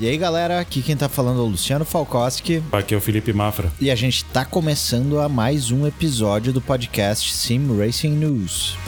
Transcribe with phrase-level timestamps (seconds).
[0.00, 2.62] E aí, galera, aqui quem tá falando é o Luciano Falkowski.
[2.72, 3.70] Aqui é o Felipe Mafra.
[3.78, 8.78] E a gente tá começando a mais um episódio do podcast Sim Racing News.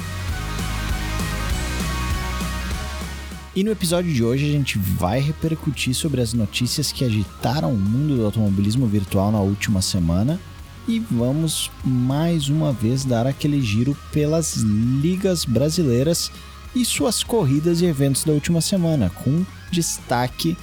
[3.55, 7.77] E no episódio de hoje a gente vai repercutir sobre as notícias que agitaram o
[7.77, 10.41] mundo do automobilismo virtual na última semana
[10.89, 16.33] e vamos mais uma vez dar aquele giro pelas ligas brasileiras
[16.75, 20.57] e suas corridas e eventos da última semana, com destaque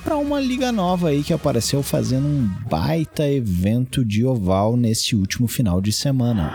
[0.00, 5.46] para uma liga nova aí que apareceu fazendo um baita evento de oval nesse último
[5.46, 6.52] final de semana.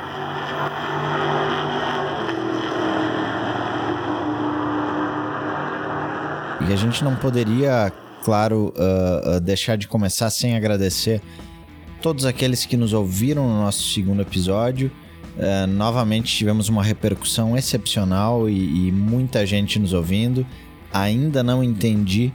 [6.67, 7.91] E a gente não poderia,
[8.23, 11.21] claro, uh, uh, deixar de começar sem agradecer
[12.01, 14.91] todos aqueles que nos ouviram no nosso segundo episódio.
[15.37, 20.45] Uh, novamente tivemos uma repercussão excepcional e, e muita gente nos ouvindo.
[20.91, 22.33] Ainda não entendi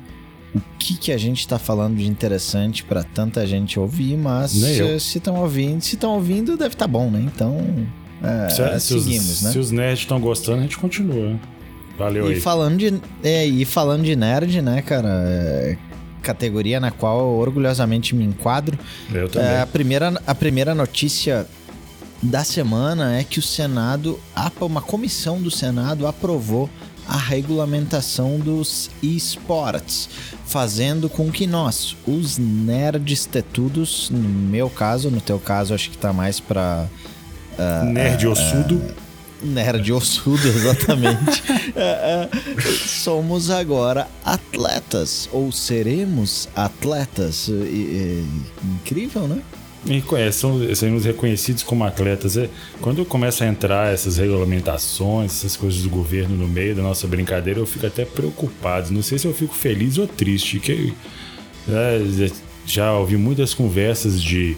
[0.55, 5.19] o que, que a gente está falando de interessante para tanta gente ouvir, mas se
[5.19, 7.23] estão ouvindo, se estão ouvindo, deve estar tá bom, né?
[7.25, 7.57] Então,
[8.23, 9.53] é, se, seguimos, os, né?
[9.53, 11.39] Se os nerds estão gostando, a gente continua.
[11.97, 12.41] Valeu e aí.
[12.41, 15.09] Falando de, é, e falando de nerd, né, cara?
[15.27, 15.77] É,
[16.23, 18.79] categoria na qual eu orgulhosamente me enquadro.
[19.13, 19.49] Eu também.
[19.49, 21.47] É, a, primeira, a primeira notícia
[22.23, 24.21] da semana é que o Senado,
[24.61, 26.69] uma comissão do Senado aprovou
[27.11, 30.09] a regulamentação dos esportes,
[30.47, 35.99] fazendo com que nós, os nerds tetudos, no meu caso, no teu caso, acho que
[35.99, 38.77] tá mais para uh, ah, nerd uh, ossudo.
[38.77, 38.95] Uh,
[39.43, 41.43] nerd ossudo, exatamente.
[42.87, 47.49] somos agora atletas, ou seremos atletas.
[48.63, 49.43] incrível, né?
[50.33, 52.37] São, seremos reconhecidos como atletas.
[52.37, 52.49] É,
[52.81, 57.59] quando começa a entrar essas regulamentações, essas coisas do governo no meio da nossa brincadeira,
[57.61, 58.93] eu fico até preocupado.
[58.93, 60.61] Não sei se eu fico feliz ou triste.
[60.61, 60.93] Que,
[61.69, 62.31] é,
[62.67, 64.57] já ouvi muitas conversas de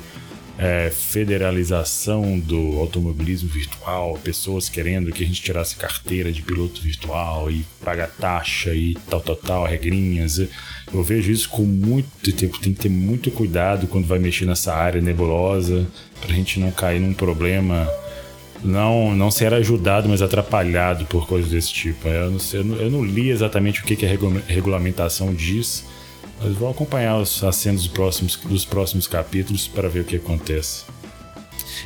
[0.62, 7.50] é, federalização do automobilismo virtual, pessoas querendo que a gente tirasse carteira de piloto virtual
[7.50, 10.38] e paga taxa e tal, tal, tal, regrinhas.
[10.38, 14.72] Eu vejo isso com muito tempo, tem que ter muito cuidado quando vai mexer nessa
[14.72, 15.84] área nebulosa,
[16.20, 17.90] para a gente não cair num problema,
[18.62, 22.06] não, não ser ajudado, mas atrapalhado por coisas desse tipo.
[22.06, 25.84] Eu não, sei, eu não, eu não li exatamente o que, que a regulamentação diz,
[26.42, 30.84] mas acompanhar os, as cenas dos próximos, dos próximos capítulos para ver o que acontece.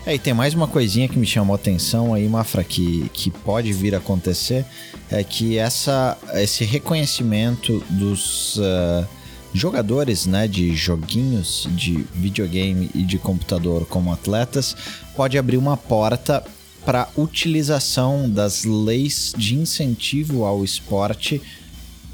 [0.05, 3.31] É, e tem mais uma coisinha que me chamou a atenção aí, Mafra, que, que
[3.31, 4.65] pode vir a acontecer,
[5.11, 9.07] é que essa, esse reconhecimento dos uh,
[9.53, 14.77] jogadores né, de joguinhos de videogame e de computador como atletas
[15.17, 16.45] pode abrir uma porta
[16.85, 21.43] para utilização das leis de incentivo ao esporte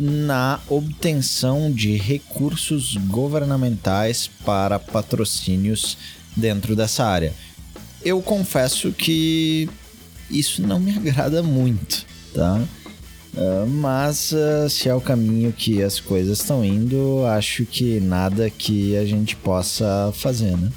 [0.02, 5.96] na obtenção de recursos governamentais para patrocínios
[6.36, 7.32] dentro dessa área.
[8.04, 9.68] Eu confesso que
[10.28, 12.04] isso não me agrada muito,
[12.34, 12.60] tá?
[13.34, 18.50] Uh, mas uh, se é o caminho que as coisas estão indo, acho que nada
[18.50, 20.70] que a gente possa fazer, né?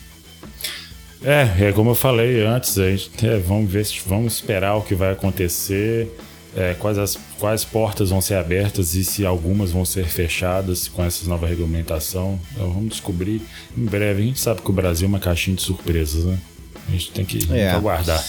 [1.24, 4.94] É, é como eu falei antes, a gente, é, vamos ver, vamos esperar o que
[4.94, 6.16] vai acontecer
[6.56, 11.04] é, quais, as, quais portas vão ser abertas e se algumas vão ser fechadas com
[11.04, 12.40] essa nova regulamentação.
[12.54, 13.42] Então, vamos descobrir
[13.78, 14.22] em breve.
[14.22, 16.40] A gente sabe que o Brasil é uma caixinha de surpresas, né?
[16.88, 17.72] A gente tem que, é.
[17.72, 18.24] aguardar.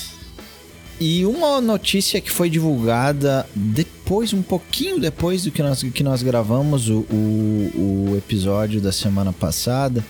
[0.98, 6.22] E uma notícia que foi divulgada depois, um pouquinho depois do que nós, que nós
[6.22, 10.04] gravamos o, o, o episódio da semana passada,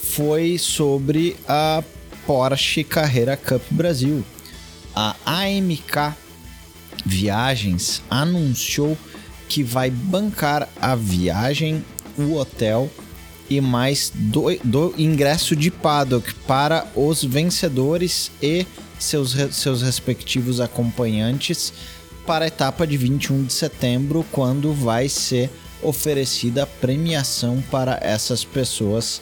[0.00, 1.82] foi sobre a
[2.24, 4.24] Porsche Carreira Cup Brasil.
[4.94, 6.14] A AMK
[7.04, 8.96] Viagens anunciou
[9.48, 11.84] que vai bancar a viagem,
[12.16, 12.90] o hotel
[13.50, 18.66] e mais do, do ingresso de paddock para os vencedores e
[18.98, 21.72] seus, seus respectivos acompanhantes
[22.26, 25.50] para a etapa de 21 de setembro, quando vai ser
[25.82, 29.20] oferecida premiação para essas pessoas,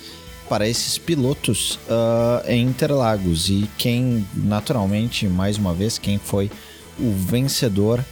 [0.48, 3.48] para esses pilotos uh, em Interlagos.
[3.48, 6.50] E quem, naturalmente, mais uma vez, quem foi
[7.00, 8.04] o vencedor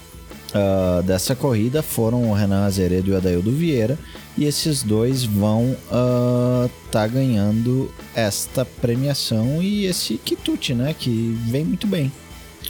[0.55, 3.99] uh, dessa corrida foram o Renan Azeredo e o Adaildo Vieira.
[4.37, 10.95] E esses dois vão estar uh, tá ganhando esta premiação e esse quitute, né?
[10.97, 12.13] Que vem muito bem.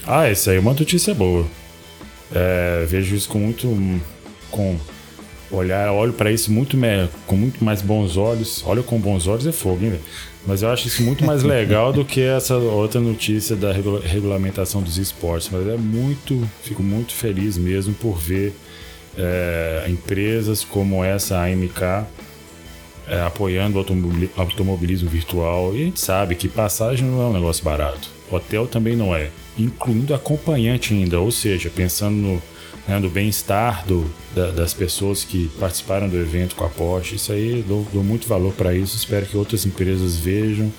[0.06, 1.46] Ah, essa aí é uma notícia boa.
[2.34, 4.00] É, vejo isso com muito.
[4.50, 4.78] com
[5.50, 6.76] olhar, olho para isso muito
[7.26, 8.62] com muito mais bons olhos.
[8.66, 9.98] Olha com bons olhos é fogo, hein,
[10.48, 14.82] Mas eu acho isso muito mais legal do que essa outra notícia da regula regulamentação
[14.82, 15.50] dos esportes.
[15.52, 18.54] Mas é muito, fico muito feliz mesmo por ver
[19.18, 22.06] é, empresas como essa AMK
[23.06, 25.76] é, apoiando o automobilismo virtual.
[25.76, 28.08] E a gente sabe que passagem não é um negócio barato.
[28.30, 29.28] Hotel também não é.
[29.58, 32.42] Incluindo acompanhante ainda, ou seja, pensando no,
[32.88, 33.84] né, do bem-estar
[34.34, 37.16] da, das pessoas que participaram do evento com a Porsche.
[37.16, 38.96] Isso aí, dou, dou muito valor para isso.
[38.96, 40.72] Espero que outras empresas vejam,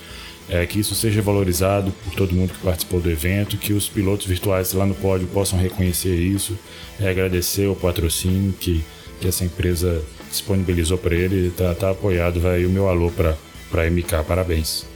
[0.50, 4.26] é, que isso seja valorizado por todo mundo que participou do evento, que os pilotos
[4.26, 6.58] virtuais lá no pódio possam reconhecer isso,
[7.00, 8.84] é, agradecer o patrocínio que,
[9.22, 11.52] que essa empresa disponibilizou para ele.
[11.52, 12.40] Tá, tá apoiado.
[12.40, 13.36] Vai o meu alô para
[13.84, 14.24] a MK.
[14.28, 14.88] Parabéns.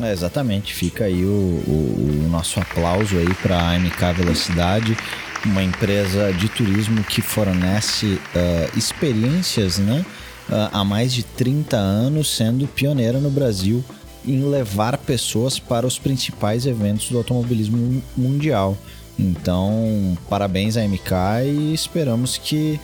[0.00, 4.96] É, exatamente, fica aí o, o, o nosso aplauso aí para a MK Velocidade
[5.44, 10.04] uma empresa de turismo que fornece uh, experiências né,
[10.48, 13.84] uh, há mais de 30 anos, sendo pioneira no Brasil
[14.26, 18.76] em levar pessoas para os principais eventos do automobilismo mundial.
[19.18, 21.12] Então, parabéns à MK
[21.44, 22.78] e esperamos que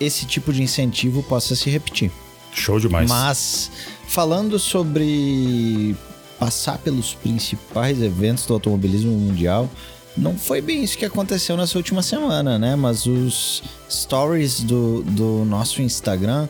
[0.00, 2.10] esse tipo de incentivo possa se repetir.
[2.52, 3.08] Show demais.
[3.08, 3.70] Mas,
[4.08, 5.94] falando sobre
[6.38, 9.68] passar pelos principais eventos do automobilismo mundial,
[10.16, 12.76] não foi bem isso que aconteceu nessa última semana, né?
[12.76, 16.48] Mas os stories do, do nosso Instagram,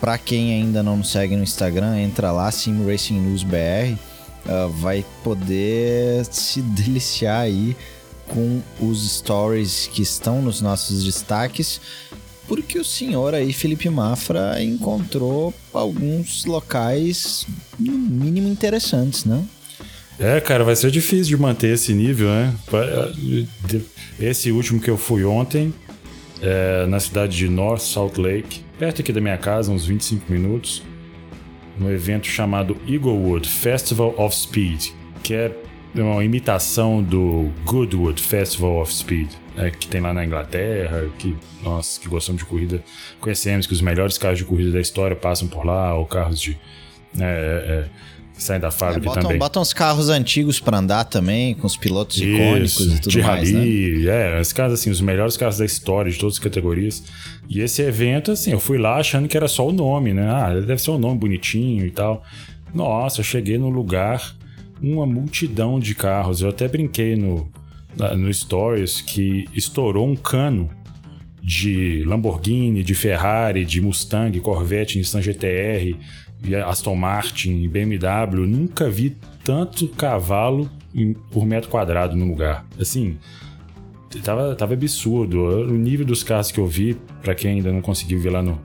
[0.00, 3.94] para quem ainda não nos segue no Instagram, entra lá, Sim Racing News BR,
[4.46, 7.76] uh, vai poder se deliciar aí
[8.28, 11.80] com os stories que estão nos nossos destaques,
[12.46, 17.46] porque o senhor aí, Felipe Mafra, encontrou alguns locais
[17.78, 19.44] no mínimo interessantes, né?
[20.18, 22.54] É, cara, vai ser difícil de manter esse nível, né?
[24.18, 25.74] Esse último que eu fui ontem,
[26.40, 30.82] é, na cidade de North Salt Lake, perto aqui da minha casa, uns 25 minutos,
[31.78, 34.86] um evento chamado Eaglewood Festival of Speed,
[35.22, 35.52] que é
[35.94, 41.98] uma imitação do Goodwood Festival of Speed, é, que tem lá na Inglaterra, que nós
[41.98, 42.82] que gostamos de corrida
[43.20, 46.58] conhecemos que os melhores carros de corrida da história passam por lá, ou carros de
[47.18, 47.84] é,
[48.36, 49.38] é, saem da fábrica é, botam, também.
[49.38, 53.22] Botam os carros antigos para andar também, com os pilotos Isso, icônicos e tudo de
[53.22, 54.38] mais, rally, né?
[54.38, 57.02] é, os carros assim, os melhores carros da história de todas as categorias.
[57.48, 60.28] E esse evento assim, eu fui lá achando que era só o nome, né?
[60.28, 62.22] Ah, deve ser um nome bonitinho e tal.
[62.74, 64.34] Nossa, eu cheguei no lugar,
[64.82, 66.42] uma multidão de carros.
[66.42, 67.48] Eu até brinquei no
[68.16, 70.68] no stories que estourou um cano
[71.42, 75.96] de Lamborghini, de Ferrari, de Mustang, Corvette, Nissan GTR,
[76.54, 80.70] Aston Martin, BMW, nunca vi tanto cavalo
[81.30, 82.64] por metro quadrado no lugar.
[82.80, 83.18] Assim,
[84.22, 85.38] tava, tava absurdo.
[85.44, 88.60] O nível dos carros que eu vi, para quem ainda não conseguiu ver lá no,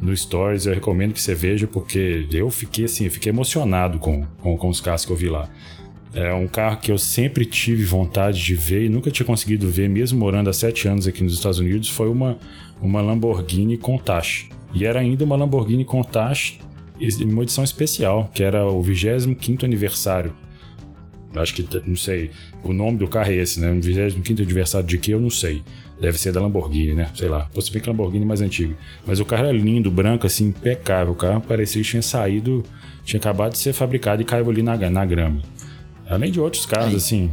[0.00, 4.24] no Stories, eu recomendo que você veja, porque eu fiquei assim, eu fiquei emocionado com,
[4.40, 5.48] com, com os carros que eu vi lá.
[6.14, 9.88] É um carro que eu sempre tive vontade de ver e nunca tinha conseguido ver,
[9.88, 12.38] mesmo morando há sete anos aqui nos Estados Unidos, foi uma,
[12.82, 14.50] uma Lamborghini Countach.
[14.74, 16.58] E era ainda uma Lamborghini Countach
[17.24, 20.34] uma edição especial, que era o 25 aniversário.
[21.34, 22.30] Acho que, não sei,
[22.62, 23.70] o nome do carro é esse, né?
[23.70, 25.62] O 25 aniversário de que eu não sei.
[26.00, 27.08] Deve ser da Lamborghini, né?
[27.14, 27.48] Sei lá.
[27.54, 28.74] Fosse bem que Lamborghini mais antigo.
[29.06, 31.12] Mas o carro era lindo, branco, assim, impecável.
[31.12, 32.62] O carro parecia que tinha saído,
[33.04, 35.40] tinha acabado de ser fabricado e caiu ali na, na grama.
[36.08, 37.30] Além de outros carros, assim.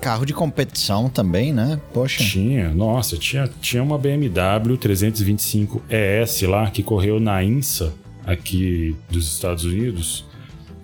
[0.00, 1.80] Carro de competição também, né?
[1.92, 2.24] Poxa.
[2.24, 7.92] Tinha, nossa, tinha, tinha uma BMW 325 ES lá que correu na INSA
[8.26, 10.24] aqui dos Estados Unidos,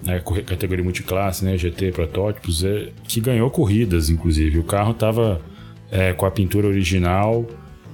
[0.02, 4.58] né, categoria multiclasse, né, GT, protótipos, é, que ganhou corridas, inclusive.
[4.58, 5.40] O carro estava
[5.90, 7.46] é, com a pintura original,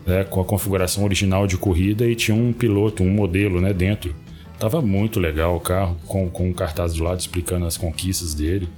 [0.07, 4.15] né, com a configuração original de corrida e tinha um piloto, um modelo né, dentro.
[4.59, 8.69] Tava muito legal o carro, com, com um cartaz do lado explicando as conquistas dele.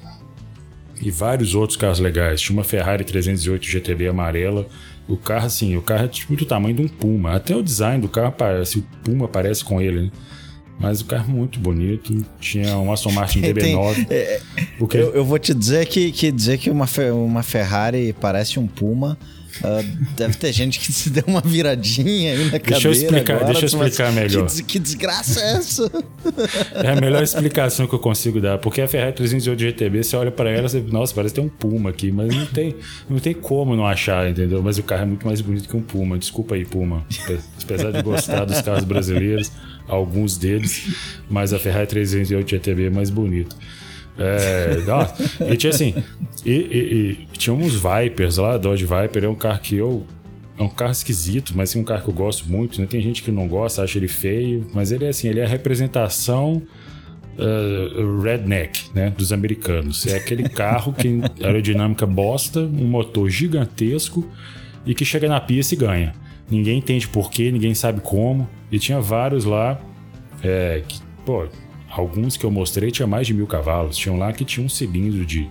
[1.00, 2.40] E vários outros carros legais.
[2.40, 4.66] Tinha uma Ferrari 308 GTB amarela.
[5.06, 7.34] O carro, assim, o carro é tipo do tamanho de um Puma.
[7.34, 10.10] Até o design do carro parece, o Puma parece com ele, né?
[10.78, 12.24] Mas o carro é muito bonito.
[12.38, 14.06] Tinha um Aston Martin DB9.
[14.10, 14.40] é,
[14.78, 19.18] eu, eu, vou te dizer que, que dizer que uma, uma Ferrari parece um Puma.
[19.58, 19.82] Uh,
[20.14, 23.62] deve ter gente que se deu uma viradinha aí na deixa eu explicar, agora, Deixa
[23.62, 24.46] eu explicar melhor.
[24.50, 25.90] Que, que, desgraça é essa?
[26.84, 28.58] é a melhor explicação que eu consigo dar.
[28.58, 31.88] Porque a Ferrari 308 GTB, você olha para ela, você, nossa, parece ter um Puma
[31.88, 32.76] aqui, mas não tem,
[33.08, 34.62] não tem como não achar, entendeu?
[34.62, 36.18] Mas o carro é muito mais bonito que um Puma.
[36.18, 37.06] Desculpa aí, Puma.
[37.62, 39.50] Apesar de gostar dos carros brasileiros
[39.88, 40.94] alguns deles,
[41.28, 43.54] mas a Ferrari 308 GTB é mais bonita.
[44.18, 45.94] É, não, e tinha assim,
[46.44, 50.06] e, e, e, tinha uns Vipers lá, Dodge Viper, é um carro que eu.
[50.58, 52.80] É um carro esquisito, mas é um carro que eu gosto muito.
[52.80, 52.86] Né?
[52.86, 55.48] Tem gente que não gosta, acha ele feio, mas ele é assim, ele é a
[55.48, 56.62] representação
[57.36, 60.06] uh, redneck, né, dos americanos.
[60.06, 64.26] É aquele carro que aerodinâmica bosta, um motor gigantesco
[64.86, 66.14] e que chega na pista e ganha.
[66.48, 68.48] Ninguém entende porquê, ninguém sabe como.
[68.70, 69.80] E tinha vários lá.
[70.42, 71.46] É, que, pô,
[71.90, 73.96] alguns que eu mostrei tinha mais de mil cavalos.
[73.96, 75.48] Tinham lá que tinha um cilindro de,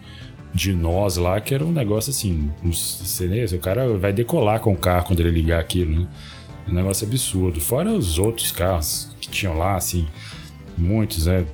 [0.53, 2.49] de nós lá, que era um negócio assim.
[2.63, 6.07] O cara vai decolar com o carro quando ele ligar aquilo, né?
[6.67, 7.59] Um negócio absurdo.
[7.59, 10.07] Fora os outros carros que tinham lá, assim,
[10.77, 11.45] muitos, né?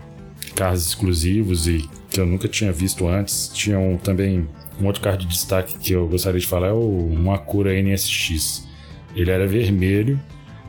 [0.56, 3.50] Carros exclusivos e que eu nunca tinha visto antes.
[3.54, 4.48] Tinham também
[4.80, 8.71] um outro carro de destaque que eu gostaria de falar é o Acura NSX.
[9.16, 10.20] Ele era vermelho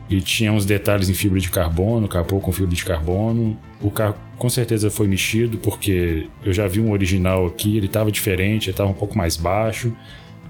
[0.09, 3.57] e tinha uns detalhes em fibra de carbono, capô com fibra de carbono.
[3.81, 8.11] O carro com certeza foi mexido porque eu já vi um original aqui, ele estava
[8.11, 9.93] diferente, ele estava um pouco mais baixo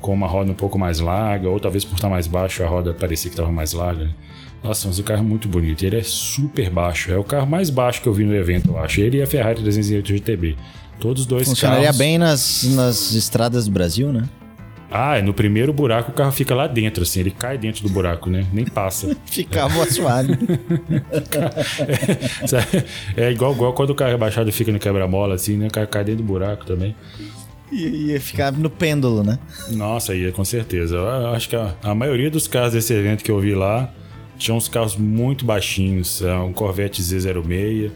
[0.03, 2.93] com uma roda um pouco mais larga, ou talvez por estar mais baixo a roda
[2.93, 4.13] parecia que estava mais larga.
[4.61, 5.83] Nossa, mas o carro é muito bonito.
[5.83, 7.11] Ele é super baixo.
[7.11, 9.01] É o carro mais baixo que eu vi no evento, eu acho.
[9.01, 10.55] Ele e a Ferrari 308 GTB.
[10.99, 11.97] Todos dois Funcionaria carros...
[11.97, 14.23] bem nas, nas estradas do Brasil, né?
[14.95, 18.29] Ah, no primeiro buraco o carro fica lá dentro, assim, ele cai dentro do buraco,
[18.29, 18.45] né?
[18.53, 19.17] Nem passa.
[19.25, 19.85] Ficava é.
[19.87, 20.33] suave.
[23.17, 25.65] é, é, igual, igual quando o carro é baixado fica no quebra-mola, assim, né?
[25.65, 26.95] O carro cai dentro do buraco também.
[27.71, 29.39] Ia ficar no pêndulo, né?
[29.71, 30.95] Nossa, ia com certeza.
[30.95, 33.91] Eu acho que a, a maioria dos carros desse evento que eu vi lá
[34.37, 36.21] tinha uns carros muito baixinhos.
[36.21, 37.89] É, um Corvette Z06,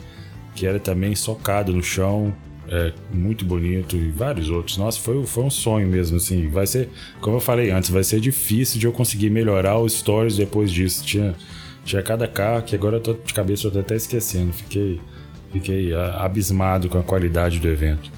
[0.56, 2.34] que era também socado no chão.
[2.70, 4.78] É, muito bonito e vários outros.
[4.78, 6.48] Nossa, foi, foi um sonho mesmo, assim.
[6.50, 6.90] Vai ser,
[7.22, 11.04] como eu falei antes, vai ser difícil de eu conseguir melhorar os stories depois disso.
[11.06, 11.34] Tinha,
[11.86, 14.52] tinha cada carro que agora eu tô de cabeça, eu tô até esquecendo.
[14.52, 15.00] Fiquei,
[15.54, 18.12] fiquei abismado com a qualidade do evento.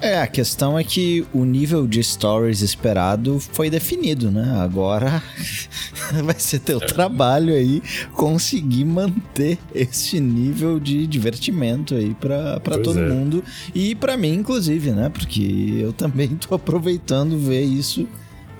[0.00, 4.58] É, a questão é que o nível de stories esperado foi definido, né?
[4.60, 5.22] Agora
[6.22, 13.08] vai ser teu trabalho aí conseguir manter esse nível de divertimento aí para todo é.
[13.08, 13.42] mundo
[13.74, 15.08] e para mim inclusive, né?
[15.08, 18.06] Porque eu também tô aproveitando ver isso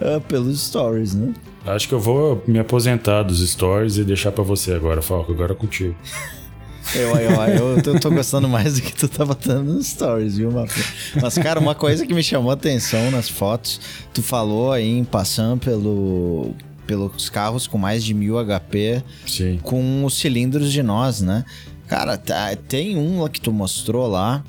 [0.00, 1.35] uh, pelos stories, né?
[1.66, 5.52] Acho que eu vou me aposentar dos stories e deixar para você agora, Falco, agora
[5.52, 5.95] é contigo.
[6.95, 10.50] Eu, eu, eu, eu tô gostando mais do que tu tá botando nos stories, viu,
[10.50, 10.85] Mafia?
[11.21, 13.81] Mas, cara, uma coisa que me chamou a atenção nas fotos,
[14.14, 16.55] tu falou aí em passando pelo,
[16.87, 19.59] pelos carros com mais de mil HP, Sim.
[19.62, 21.45] com os cilindros de nós, né?
[21.88, 24.43] Cara, tá, tem um lá que tu mostrou lá,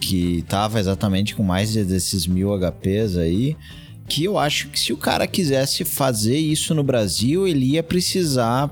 [0.00, 3.56] que tava exatamente com mais desses mil HPs aí,
[4.08, 8.70] que eu acho que se o cara quisesse fazer isso no Brasil, ele ia precisar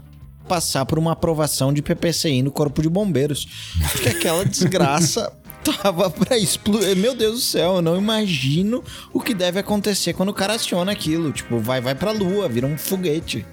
[0.51, 3.47] passar por uma aprovação de PPCI no Corpo de Bombeiros.
[3.93, 6.97] Porque aquela desgraça tava pra explodir.
[6.97, 10.91] Meu Deus do céu, eu não imagino o que deve acontecer quando o cara aciona
[10.91, 11.31] aquilo.
[11.31, 13.47] Tipo, vai, vai pra lua, vira um foguete.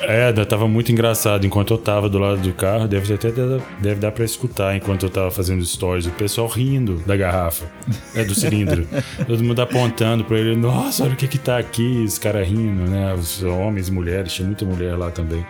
[0.00, 1.44] É, tava muito engraçado.
[1.44, 3.32] Enquanto eu tava do lado do carro, deve até
[3.80, 6.06] deve dar pra escutar enquanto eu tava fazendo stories.
[6.06, 7.66] O pessoal rindo da garrafa,
[8.14, 8.86] é, do cilindro.
[9.26, 10.54] Todo mundo apontando pra ele.
[10.54, 12.04] Nossa, olha o que que tá aqui.
[12.04, 13.12] Os caras rindo, né?
[13.12, 15.44] Os homens, mulheres, tinha muita mulher lá também.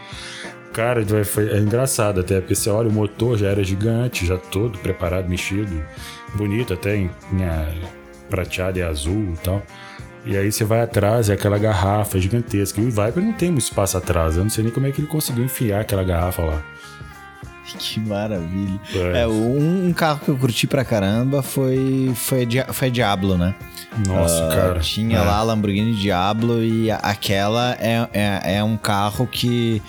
[0.73, 4.79] Cara, foi, é engraçado até, porque você olha, o motor já era gigante, já todo
[4.79, 5.85] preparado, mexido,
[6.35, 7.11] bonito até, em,
[7.41, 7.75] é,
[8.31, 9.63] prateado e azul e tal.
[10.25, 12.81] E aí você vai atrás, é aquela garrafa gigantesca.
[12.81, 14.37] E o Viper não tem muito espaço atrás.
[14.37, 16.63] Eu não sei nem como é que ele conseguiu enfiar aquela garrafa lá.
[17.79, 18.81] Que maravilha.
[19.15, 23.55] É, é um, um, carro que eu curti pra caramba foi, foi, foi Diablo, né?
[24.07, 24.81] Nossa, uh, cara.
[24.81, 25.23] Tinha é.
[25.23, 29.83] lá a Lamborghini Diablo e aquela é, é, é um carro que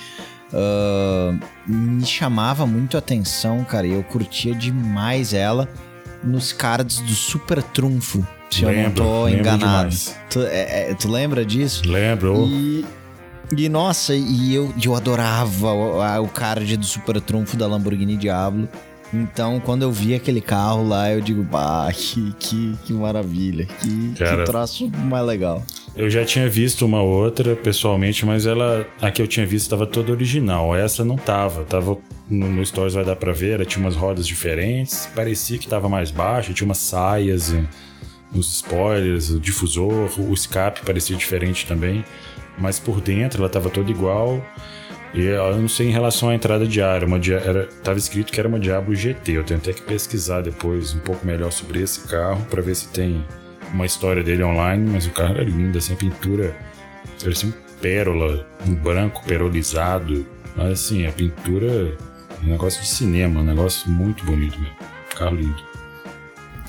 [0.54, 5.68] uh, me chamava muito a atenção, cara, e eu curtia demais ela
[6.24, 9.96] nos cards do Super Trunfo, se lembro, eu não tô enganado.
[10.30, 11.82] Tu, é, é, tu, lembra disso?
[11.86, 12.46] Lembro.
[12.48, 12.86] E,
[13.58, 18.70] e nossa, e eu, eu adorava o, o card do Super Trunfo da Lamborghini Diablo.
[19.14, 24.14] Então, quando eu vi aquele carro lá, eu digo, bah, que, que, que maravilha, que,
[24.18, 25.64] Cara, que troço mais legal.
[25.96, 29.86] Eu já tinha visto uma outra pessoalmente, mas ela, a que eu tinha visto estava
[29.86, 30.76] toda original.
[30.76, 31.98] Essa não tava, tava
[32.30, 35.88] no, no Stories vai dar pra ver, ela tinha umas rodas diferentes, parecia que tava
[35.88, 37.54] mais baixo, tinha umas saias
[38.34, 42.04] nos spoilers, o difusor, o escape parecia diferente também,
[42.58, 44.44] mas por dentro ela tava toda igual.
[45.14, 48.50] E eu não sei em relação à entrada ar, uma era, tava escrito que era
[48.50, 49.34] uma Diablo GT.
[49.34, 52.88] Eu tenho até que pesquisar depois um pouco melhor sobre esse carro para ver se
[52.88, 53.24] tem
[53.72, 56.56] uma história dele online, mas o carro era lindo, assim, a pintura
[57.22, 60.26] parecia um pérola, um branco perolizado.
[60.56, 61.96] Mas assim, a pintura
[62.44, 64.76] um negócio de cinema, um negócio muito bonito mesmo.
[65.16, 65.73] Carro lindo.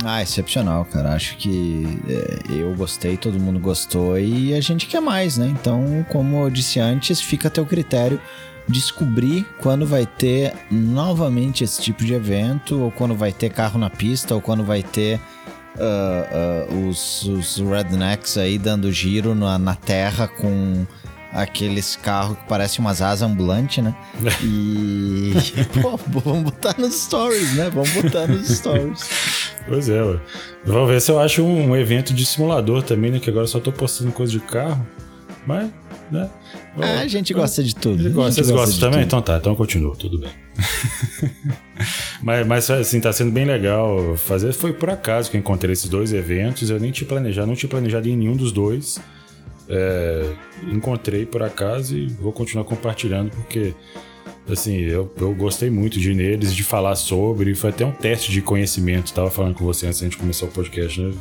[0.05, 1.15] Ah, excepcional, cara.
[1.15, 5.47] Acho que é, eu gostei, todo mundo gostou e a gente quer mais, né?
[5.47, 8.21] Então, como eu disse antes, fica a teu critério
[8.69, 13.91] descobrir quando vai ter novamente esse tipo de evento, ou quando vai ter carro na
[13.91, 15.21] pista, ou quando vai ter
[15.77, 20.87] uh, uh, os, os rednecks aí dando giro na, na terra com
[21.35, 23.95] aqueles carros que parecem umas asas ambulantes, né?
[24.43, 25.35] E.
[25.83, 27.71] Pô, vamos botar nos stories, né?
[27.71, 29.44] Vamos botar nos stories.
[29.67, 30.21] Pois é, ué.
[30.65, 33.19] Vamos ver se eu acho um, evento de simulador também, né?
[33.19, 34.87] Que agora só tô postando coisa de carro.
[35.47, 35.71] Mas,
[36.11, 36.31] né?
[36.79, 38.11] Ah, a gente gosta de tudo.
[38.13, 39.01] Vocês gostam, gostam também?
[39.01, 39.07] Tudo.
[39.07, 40.31] Então tá, então continua, tudo bem.
[42.23, 44.53] mas, mas assim, tá sendo bem legal fazer.
[44.53, 46.71] Foi por acaso que eu encontrei esses dois eventos.
[46.71, 48.99] Eu nem tinha planejado, não tinha planejado em nenhum dos dois.
[49.69, 50.31] É,
[50.71, 53.75] encontrei por acaso e vou continuar compartilhando porque
[54.49, 58.31] assim eu, eu gostei muito de ir neles de falar sobre foi até um teste
[58.31, 61.13] de conhecimento estava falando com você antes de a gente começar o podcast né?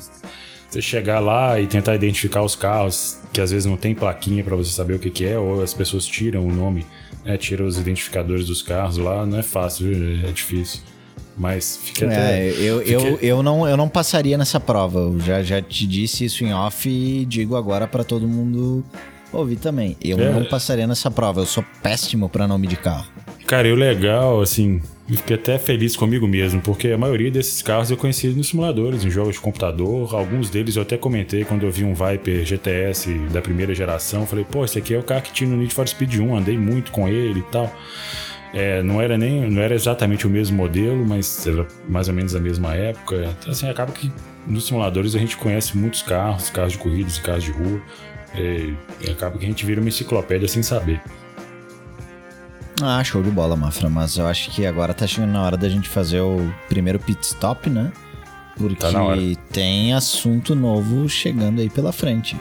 [0.70, 4.56] você chegar lá e tentar identificar os carros que às vezes não tem plaquinha para
[4.56, 6.86] você saber o que, que, é ou as pessoas tiram o nome
[7.24, 9.92] né, tiram os identificadores dos carros lá não é fácil
[10.28, 10.82] é difícil
[11.36, 12.48] mas fica até.
[12.48, 12.92] É, eu, fica...
[12.92, 15.00] eu, eu, não, eu não passaria nessa prova.
[15.00, 18.84] Eu já, já te disse isso em off e digo agora para todo mundo
[19.40, 19.98] ouvir também.
[20.02, 20.32] Eu é.
[20.32, 21.42] não passaria nessa prova.
[21.42, 23.08] Eu sou péssimo para nome de carro.
[23.46, 27.92] Cara, e o legal, assim, fiquei até feliz comigo mesmo, porque a maioria desses carros
[27.92, 30.16] eu conheci nos simuladores, em jogos de computador.
[30.16, 34.26] Alguns deles eu até comentei quando eu vi um Viper GTS da primeira geração.
[34.26, 36.58] Falei, pô, esse aqui é o carro que tinha no Need for Speed 1, andei
[36.58, 37.72] muito com ele e tal.
[38.54, 42.36] É, não era nem não era exatamente o mesmo modelo, mas era mais ou menos
[42.36, 43.36] a mesma época.
[43.40, 44.12] Então, assim, acaba que
[44.46, 47.82] nos simuladores a gente conhece muitos carros, carros de corridas e carros de rua.
[48.36, 51.02] É, e acaba que a gente vira uma enciclopédia sem saber.
[52.82, 53.90] Ah, show de bola, Mafra.
[53.90, 57.24] Mas eu acho que agora tá chegando na hora da gente fazer o primeiro pit
[57.24, 57.92] stop, né?
[58.58, 58.92] Porque tá
[59.52, 62.36] tem assunto novo chegando aí pela frente.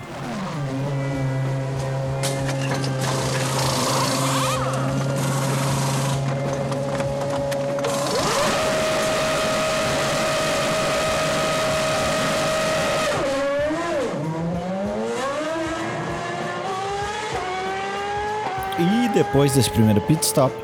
[19.32, 20.54] Depois desse primeiro pit stop,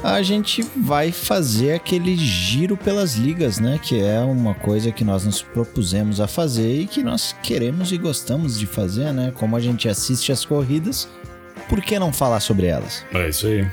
[0.00, 3.80] a gente vai fazer aquele giro pelas ligas, né?
[3.82, 7.98] Que é uma coisa que nós nos propusemos a fazer e que nós queremos e
[7.98, 9.32] gostamos de fazer, né?
[9.34, 11.08] Como a gente assiste as corridas,
[11.68, 13.04] por que não falar sobre elas?
[13.12, 13.68] É isso aí.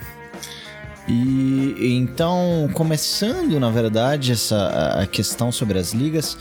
[1.08, 6.36] E então, começando, na verdade, essa a questão sobre as ligas,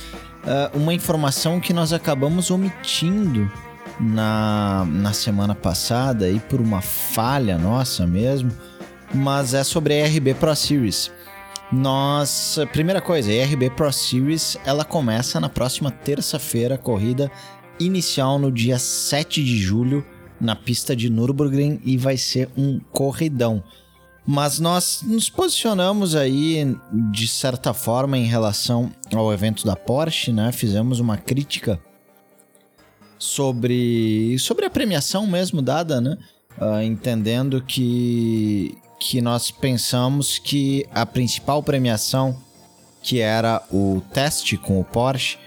[0.46, 3.52] ah, uma informação que nós acabamos omitindo
[4.00, 8.50] na, na semana passada e por uma falha nossa mesmo,
[9.14, 11.10] mas é sobre a RB Pro Series.
[11.70, 17.30] Nós, primeira coisa, a RB Pro Series, ela começa na próxima terça-feira, corrida
[17.78, 20.04] inicial no dia 7 de julho
[20.40, 23.62] na pista de Nürburgring e vai ser um corridão.
[24.26, 26.76] Mas nós nos posicionamos aí
[27.10, 30.52] de certa forma em relação ao evento da Porsche, né?
[30.52, 31.80] Fizemos uma crítica
[33.18, 36.16] sobre, sobre a premiação mesmo dada, né?
[36.60, 42.36] Uh, entendendo que, que nós pensamos que a principal premiação,
[43.02, 45.38] que era o teste com o Porsche,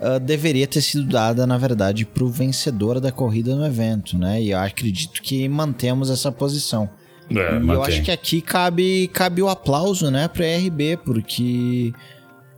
[0.00, 4.40] uh, deveria ter sido dada, na verdade, para o vencedor da corrida no evento, né?
[4.40, 6.88] E eu acredito que mantemos essa posição.
[7.30, 11.92] É, e eu acho que aqui cabe, cabe o aplauso, né, para a IRB, porque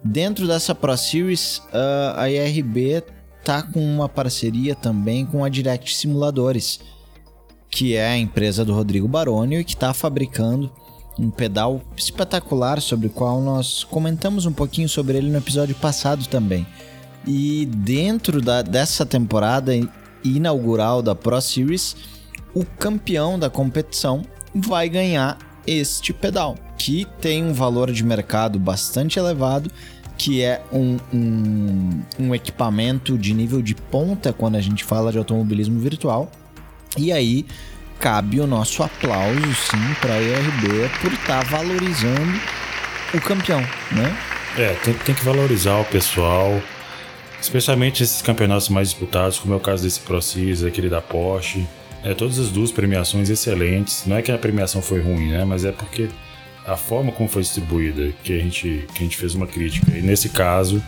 [0.03, 3.03] dentro dessa Pro Series, uh, a IRB
[3.45, 6.81] tá com uma parceria também com a Direct Simuladores,
[7.71, 10.73] que é a empresa do Rodrigo Baroni e que está fabricando
[11.19, 16.27] um pedal espetacular sobre o qual nós comentamos um pouquinho sobre ele no episódio passado
[16.27, 16.67] também.
[17.27, 19.73] E dentro da, dessa temporada
[20.25, 21.95] inaugural da Pro Series,
[22.55, 24.23] o campeão da competição
[24.55, 29.71] vai ganhar este pedal, que tem um valor de mercado bastante elevado
[30.17, 35.19] que é um, um, um equipamento de nível de ponta quando a gente fala de
[35.19, 36.31] automobilismo virtual.
[36.97, 37.45] E aí
[37.99, 42.41] cabe o nosso aplauso, sim, para a ERB por estar tá valorizando
[43.13, 43.61] o campeão,
[43.93, 44.17] né?
[44.57, 46.61] É, tem, tem que valorizar o pessoal,
[47.41, 51.67] especialmente esses campeonatos mais disputados, como é o caso desse ProSys, aquele da Porsche.
[52.05, 54.05] É, todas as duas premiações excelentes.
[54.07, 55.45] Não é que a premiação foi ruim, né?
[55.45, 56.09] Mas é porque
[56.67, 59.97] a forma como foi distribuída que a gente, que a gente fez uma crítica.
[59.97, 60.83] E nesse caso,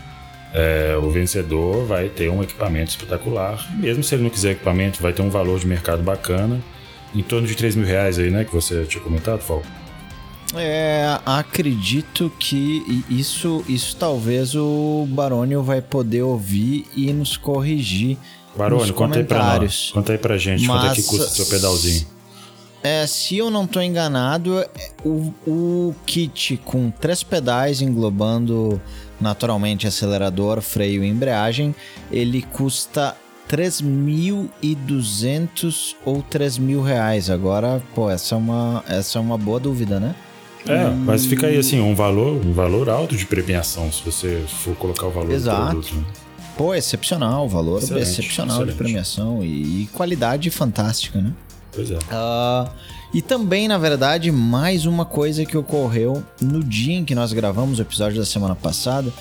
[0.55, 3.67] é, o vencedor vai ter um equipamento espetacular.
[3.77, 6.61] Mesmo se ele não quiser equipamento, vai ter um valor de mercado bacana.
[7.15, 8.45] Em torno de 3 mil reais aí, né?
[8.45, 9.63] Que você tinha comentado, Fal.
[10.55, 18.17] É, acredito que isso, isso talvez o Barônio vai poder ouvir e nos corrigir.
[18.57, 19.91] Barônio, conta aí pra nós.
[19.93, 22.16] Conta aí pra gente Mas, quanto é que custa o seu pedalzinho.
[22.87, 24.65] É, se eu não estou enganado,
[25.05, 28.81] o, o kit com três pedais englobando
[29.21, 31.75] naturalmente acelerador, freio e embreagem,
[32.13, 33.17] ele custa
[33.51, 37.29] 3.200 ou 3 mil reais.
[37.29, 40.15] Agora, pô, essa é uma, essa é uma boa dúvida, né?
[40.65, 44.77] É, mas fica aí assim, um valor, um valor alto de premiação, se você for
[44.77, 45.59] colocar o valor Exato.
[45.59, 45.97] do produto.
[45.97, 46.05] Né?
[46.57, 48.73] Pô, excepcional, valor Excelente, excepcional excelente.
[48.73, 51.33] de premiação e, e qualidade fantástica, né?
[51.77, 51.99] Pois é.
[52.11, 52.71] Ah,
[53.13, 57.79] e também, na verdade, mais uma coisa que ocorreu no dia em que nós gravamos
[57.79, 59.13] o episódio da semana passada,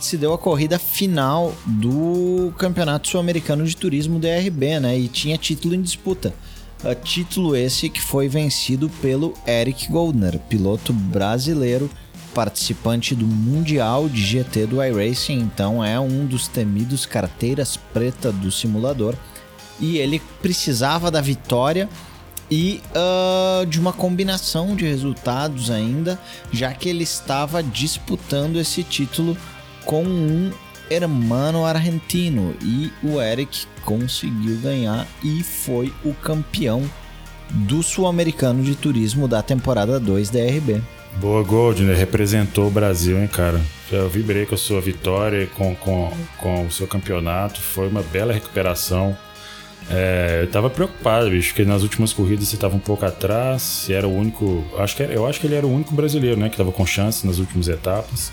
[0.00, 4.98] se deu a corrida final do Campeonato Sul-Americano de Turismo DRB, né?
[4.98, 6.34] E tinha título em disputa.
[6.82, 11.88] Ah, título esse que foi vencido pelo Eric Goldner, piloto brasileiro,
[12.34, 18.50] participante do Mundial de GT do iRacing, então é um dos temidos carteiras preta do
[18.50, 19.14] simulador
[19.80, 21.88] e ele precisava da vitória
[22.50, 26.18] e ah, de uma combinação de resultados ainda,
[26.52, 29.36] já que ele estava disputando esse título
[29.84, 30.52] com um
[30.90, 36.82] hermano argentino e o Eric conseguiu ganhar e foi o campeão
[37.50, 40.82] do Sul-Americano de Turismo da temporada 2 da RB.
[41.16, 43.60] Boa, Goldner, representou o Brasil, hein, cara?
[43.90, 47.60] Eu vibrei com a sua vitória com, com, com o seu campeonato.
[47.60, 49.16] Foi uma bela recuperação.
[49.90, 53.86] É, eu tava preocupado, bicho, porque nas últimas corridas você tava um pouco atrás.
[53.88, 54.64] E era o único.
[54.78, 56.48] Acho que era- eu acho que ele era o único brasileiro, né?
[56.48, 58.32] Que tava com chance nas últimas etapas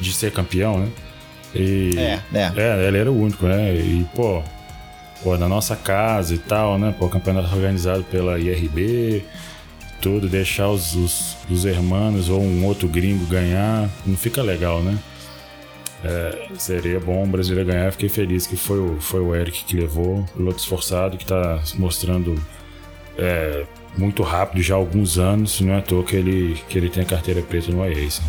[0.00, 0.88] de ser campeão, né?
[1.54, 2.52] E, É, é.
[2.56, 3.74] É, ele era o único, né?
[3.74, 4.42] E, pô,
[5.22, 6.94] pô, na nossa casa e tal, né?
[6.98, 9.24] Pô, campeonato organizado pela IRB,
[10.02, 14.98] tudo, deixar os, os, os hermanos ou um outro gringo ganhar, não fica legal, né?
[16.08, 19.76] É, seria bom o brasileiro ganhar, fiquei feliz que foi o, foi o Eric que
[19.76, 22.40] levou, piloto esforçado que tá se mostrando
[23.18, 23.64] é,
[23.98, 27.02] muito rápido já há alguns anos, não é à toa que ele, que ele tem
[27.02, 28.22] a carteira preta no iRacing.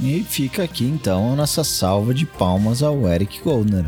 [0.00, 3.84] E fica aqui então a nossa salva de palmas ao Eric Goldner.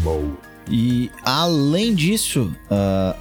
[0.00, 0.32] Bom.
[0.68, 2.52] E além disso,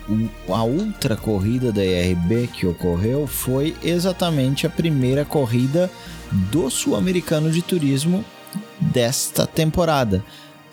[0.07, 5.89] o- a outra corrida da IRB que ocorreu foi exatamente a primeira corrida
[6.31, 8.23] do Sul-Americano de Turismo
[8.79, 10.23] desta temporada.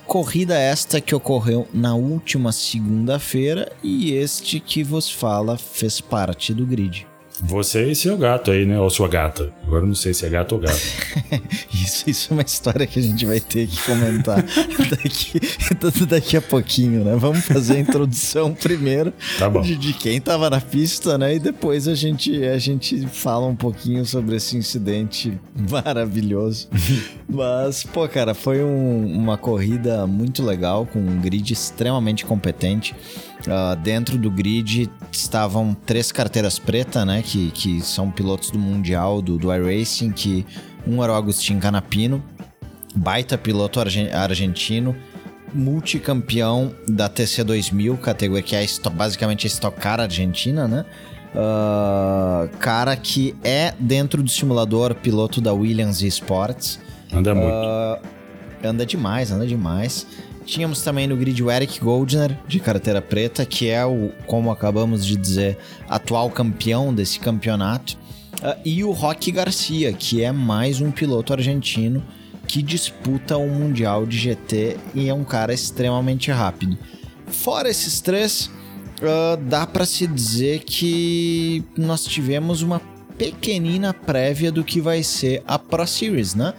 [0.06, 6.64] Corrida esta que ocorreu na última segunda-feira e este que vos fala fez parte do
[6.64, 7.06] grid.
[7.42, 8.78] Você e seu gato aí, né?
[8.80, 9.52] Ou sua gata.
[9.66, 10.80] Agora eu não sei se é gato ou gato.
[11.72, 14.42] Isso, isso é uma história que a gente vai ter que comentar
[14.90, 15.40] daqui,
[16.08, 17.14] daqui a pouquinho, né?
[17.16, 21.36] Vamos fazer a introdução primeiro Tá de, de quem tava na pista, né?
[21.36, 25.38] E depois a gente, a gente fala um pouquinho sobre esse incidente
[25.70, 26.68] maravilhoso.
[27.28, 32.94] Mas, pô, cara, foi um- uma corrida muito legal, com um grid extremamente competente.
[33.48, 37.22] Ah, dentro do grid estavam três carteiras pretas, né?
[37.24, 40.44] Que, que são pilotos do Mundial do, do iRacing, que
[40.86, 42.22] um era o Agostinho Canapino,
[42.94, 44.96] baita piloto argen- argentino,
[45.54, 50.84] multicampeão da TC2000, categoria que é basicamente a Stock Car argentina, né?
[51.34, 56.80] Ah, cara que é dentro do simulador piloto da Williams Esports.
[57.12, 57.52] Anda muito.
[57.52, 57.98] Ah,
[58.64, 60.06] anda demais, anda demais.
[60.46, 65.04] Tínhamos também no grid o Eric Goldner, de carteira preta, que é o, como acabamos
[65.04, 67.98] de dizer, atual campeão desse campeonato.
[68.40, 72.02] Ah, e o Rocky Garcia, que é mais um piloto argentino
[72.46, 76.78] que disputa o Mundial de GT e é um cara extremamente rápido.
[77.26, 78.48] Fora esses três,
[79.02, 82.80] ah, dá pra se dizer que nós tivemos uma
[83.18, 86.54] pequenina prévia do que vai ser a Pro Series, né?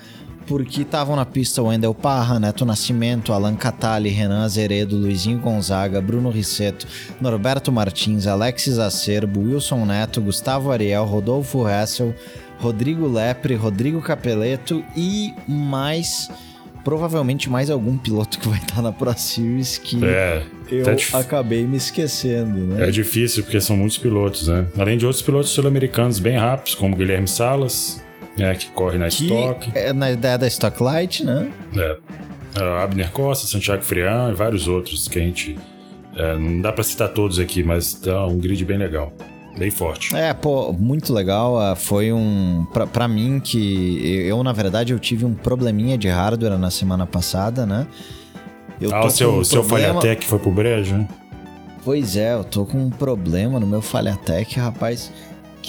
[0.48, 6.00] Porque estavam na pista o Wendel Parra, Neto Nascimento, Alan Catali, Renan Azeredo, Luizinho Gonzaga,
[6.02, 6.88] Bruno Risseto,
[7.20, 12.16] Norberto Martins, Alexis Acerbo, Wilson Neto, Gustavo Ariel, Rodolfo Hessel,
[12.60, 16.30] Rodrigo Lepre, Rodrigo Capeleto e mais,
[16.84, 21.14] provavelmente mais algum piloto que vai estar na Pro Series que É, eu tá dif-
[21.16, 22.88] acabei me esquecendo, né?
[22.88, 24.66] é difícil porque são muitos pilotos, né?
[24.78, 28.02] Além de outros pilotos sul-americanos bem rápidos, como Guilherme Salas,
[28.38, 31.52] né, que corre na que Stock, é na ideia da Stock Light, né?
[31.76, 31.98] é,
[32.62, 35.58] é, Abner Costa, Santiago Frian e vários outros que a gente.
[36.16, 39.12] é, não dá pra citar todos aqui, mas tá um grid bem legal,
[39.58, 40.16] bem forte.
[40.16, 41.60] É, pô, muito legal.
[41.60, 42.66] ah, Foi um.
[42.74, 47.06] Pra, pra mim, que eu, na verdade, eu tive um probleminha de hardware na semana
[47.06, 47.88] passada, né?
[48.80, 51.08] Eu ah, o seu, um seu problema- Falhatec foi pro brejo, né?
[51.84, 55.12] Pois é, eu tô com um problema no meu Falhatec, rapaz,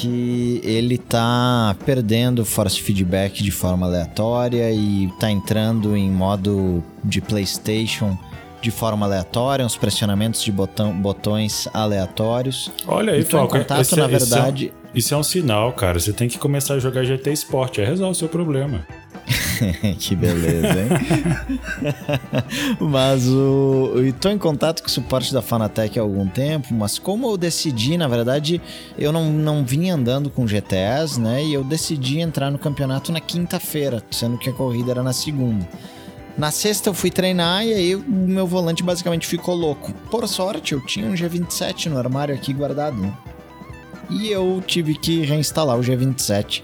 [0.01, 7.21] que ele tá perdendo force feedback de forma aleatória e tá entrando em modo de
[7.21, 8.17] PlayStation
[8.61, 12.71] de forma aleatória, uns pressionamentos de botão, botões aleatórios.
[12.87, 13.57] Olha aí, em Falco.
[13.57, 14.73] contato, esse na é- esse é um- verdade.
[14.95, 15.99] Isso é um sinal, cara.
[16.01, 18.87] Você tem que começar a jogar GT Sport, aí resolve o seu problema.
[19.99, 20.89] que beleza, hein?
[22.81, 23.95] mas o.
[24.05, 27.97] Estou em contato com o suporte da Fanatec há algum tempo, mas como eu decidi,
[27.97, 28.61] na verdade,
[28.99, 31.45] eu não, não vinha andando com GTS, né?
[31.45, 35.69] E eu decidi entrar no campeonato na quinta-feira, sendo que a corrida era na segunda.
[36.37, 39.93] Na sexta eu fui treinar e aí o meu volante basicamente ficou louco.
[40.09, 43.13] Por sorte, eu tinha um G27 no armário aqui guardado, né?
[44.09, 46.63] E eu tive que reinstalar o G27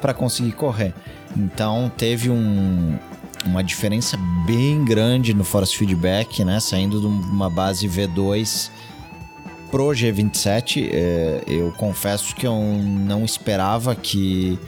[0.00, 0.94] para conseguir correr.
[1.36, 2.98] Então teve um,
[3.46, 4.16] uma diferença
[4.46, 6.60] bem grande no force feedback, né?
[6.60, 8.70] Saindo de uma base V2
[9.70, 10.88] pro G27.
[10.92, 14.58] É, eu confesso que eu não esperava que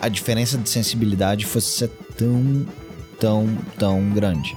[0.00, 2.66] a diferença de sensibilidade fosse ser tão
[3.18, 4.56] tão, tão grande.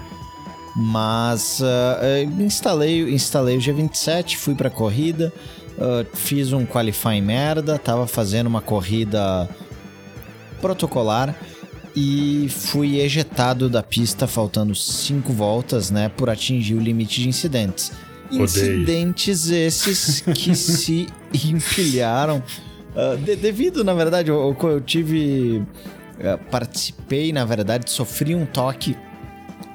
[0.76, 5.34] Mas uh, instalei, instalei o G27, fui para corrida,
[5.78, 9.50] uh, fiz um qualifying merda, tava fazendo uma corrida
[10.60, 11.36] protocolar
[11.96, 17.92] e fui ejetado da pista faltando cinco voltas, né, por atingir o limite de incidentes.
[18.28, 18.44] Odeio.
[18.44, 22.44] Incidentes esses que se empilharam
[22.96, 25.66] uh, de, devido, na verdade, eu, eu tive
[26.20, 28.96] eh, participei, na verdade, sofri um toque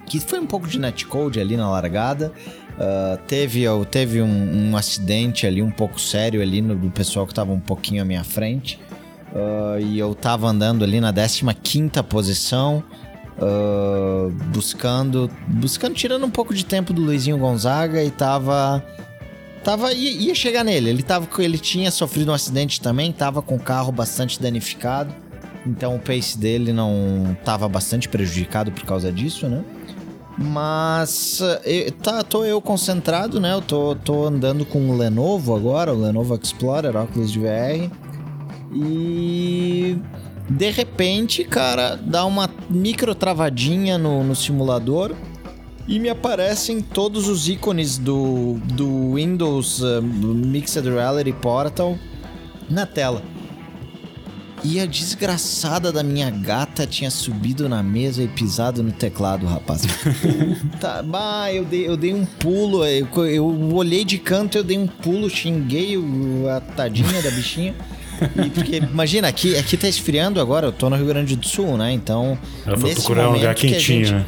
[0.07, 2.33] que foi um pouco de netcode ali na largada.
[2.75, 7.31] Uh, teve teve um, um, acidente ali um pouco sério ali no, do pessoal que
[7.31, 8.79] estava um pouquinho à minha frente.
[9.35, 12.85] Uh, e eu tava andando ali na 15 posição,
[13.37, 18.85] uh, buscando, buscando, tirando um pouco de tempo do Luizinho Gonzaga e tava.
[19.65, 20.91] Tava, ia, ia chegar nele.
[20.91, 25.13] Ele, tava, ele tinha sofrido um acidente também, tava com o carro bastante danificado.
[25.67, 29.65] Então o pace dele não estava bastante prejudicado por causa disso, né?
[30.37, 33.55] Mas eu, eh, tá, tô eu concentrado, né?
[33.55, 37.91] Eu tô, tô andando com o Lenovo agora, o Lenovo Explorer, óculos de VR.
[38.73, 39.99] E
[40.49, 45.15] de repente, cara, dá uma micro travadinha no, no simulador
[45.87, 51.99] e me aparecem todos os ícones do, do Windows uh, Mixed Reality Portal
[52.69, 53.23] na tela.
[54.63, 59.83] E a desgraçada da minha gata tinha subido na mesa e pisado no teclado, rapaz.
[60.73, 64.79] Puta, bah, eu dei, eu dei um pulo, eu, eu olhei de canto, eu dei
[64.79, 65.99] um pulo, xinguei
[66.51, 67.75] a tadinha da bichinha.
[68.45, 71.77] E porque, imagina, aqui, aqui tá esfriando agora, eu tô no Rio Grande do Sul,
[71.77, 71.93] né?
[71.93, 72.39] Então.
[72.67, 74.27] Eu vou procurar um lugar quentinho, gente, né?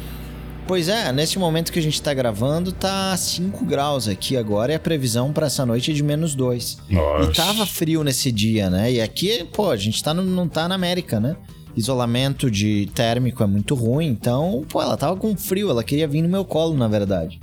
[0.67, 4.75] Pois é, nesse momento que a gente tá gravando, tá 5 graus aqui agora e
[4.75, 6.79] a previsão para essa noite é de menos 2.
[6.89, 8.91] E tava frio nesse dia, né?
[8.91, 11.37] E aqui, pô, a gente tá no, não tá na América, né?
[11.73, 16.21] Isolamento de térmico é muito ruim, então, pô, ela tava com frio, ela queria vir
[16.21, 17.39] no meu colo, na verdade.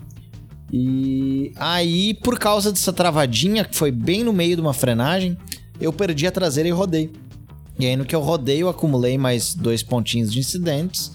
[0.71, 5.39] E aí, por causa dessa travadinha, que foi bem no meio de uma frenagem,
[5.81, 7.11] eu perdi a traseira e rodei.
[7.79, 11.13] E aí, no que eu rodei, eu acumulei mais dois pontinhos de incidentes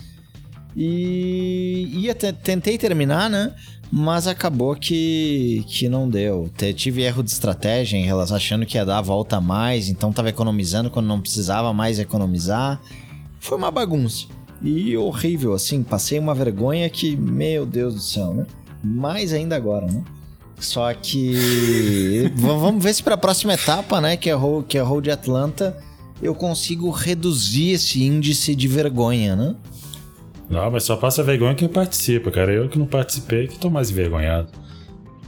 [0.76, 3.54] e ia tentei terminar, né?
[3.92, 6.50] Mas acabou que, que não deu.
[6.76, 10.14] Tive erro de estratégia em relação achando que ia dar a volta a mais, então
[10.14, 12.80] tava economizando quando não precisava mais economizar.
[13.40, 14.28] Foi uma bagunça.
[14.62, 18.46] E horrível, assim, passei uma vergonha que, meu Deus do céu, né?
[18.84, 20.04] Mais ainda agora, né?
[20.60, 24.82] Só que vamos ver se para a próxima etapa, né, que é o que é
[24.82, 25.78] Road Atlanta,
[26.22, 29.56] eu consigo reduzir esse índice de vergonha, né?
[30.50, 32.52] Não, mas só passa vergonha quem participa, cara.
[32.52, 34.50] Eu que não participei, que tô mais envergonhado.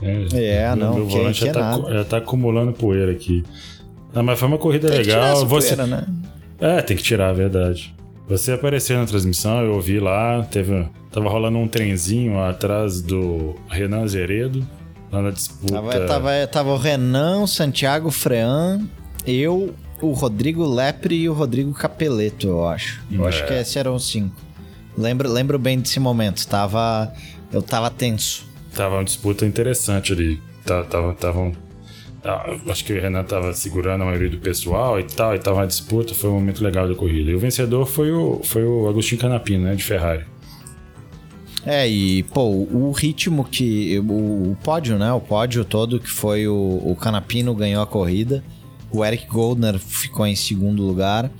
[0.02, 0.94] É, é não.
[0.94, 3.44] Meu volante já, tá, já tá acumulando poeira aqui.
[4.12, 5.46] Não, mas foi uma corrida tem legal.
[5.46, 5.76] Você...
[5.76, 6.06] Poeira, né?
[6.60, 7.94] É, tem que tirar, a verdade.
[8.28, 14.06] Você apareceu na transmissão, eu ouvi lá, teve, tava rolando um trenzinho atrás do Renan
[14.06, 14.66] Zeredo,
[15.12, 15.74] lá na disputa.
[15.74, 18.80] Tava, tava, tava o Renan, o Santiago Frean,
[19.26, 23.02] eu, o Rodrigo Lepre e o Rodrigo Capeleto, eu acho.
[23.10, 23.28] Eu é.
[23.28, 24.34] acho que esses eram os cinco.
[24.96, 26.46] Lembro, lembro bem desse momento.
[26.46, 27.12] Tava,
[27.52, 28.46] eu tava tenso.
[28.74, 30.40] Tava uma disputa interessante ali.
[30.64, 31.52] Tava, tava, tava
[32.24, 35.58] ah, acho que o Renan tava segurando a maioria do pessoal e tal, e tava
[35.58, 37.30] uma disputa, foi um momento legal da corrida.
[37.30, 40.24] E o vencedor foi o, foi o Agostinho Canapino, né, de Ferrari.
[41.64, 43.98] É, e, pô, o ritmo que.
[44.00, 45.12] O, o pódio, né?
[45.12, 48.42] O pódio todo que foi o, o Canapino ganhou a corrida.
[48.90, 51.30] O Eric Goldner ficou em segundo lugar.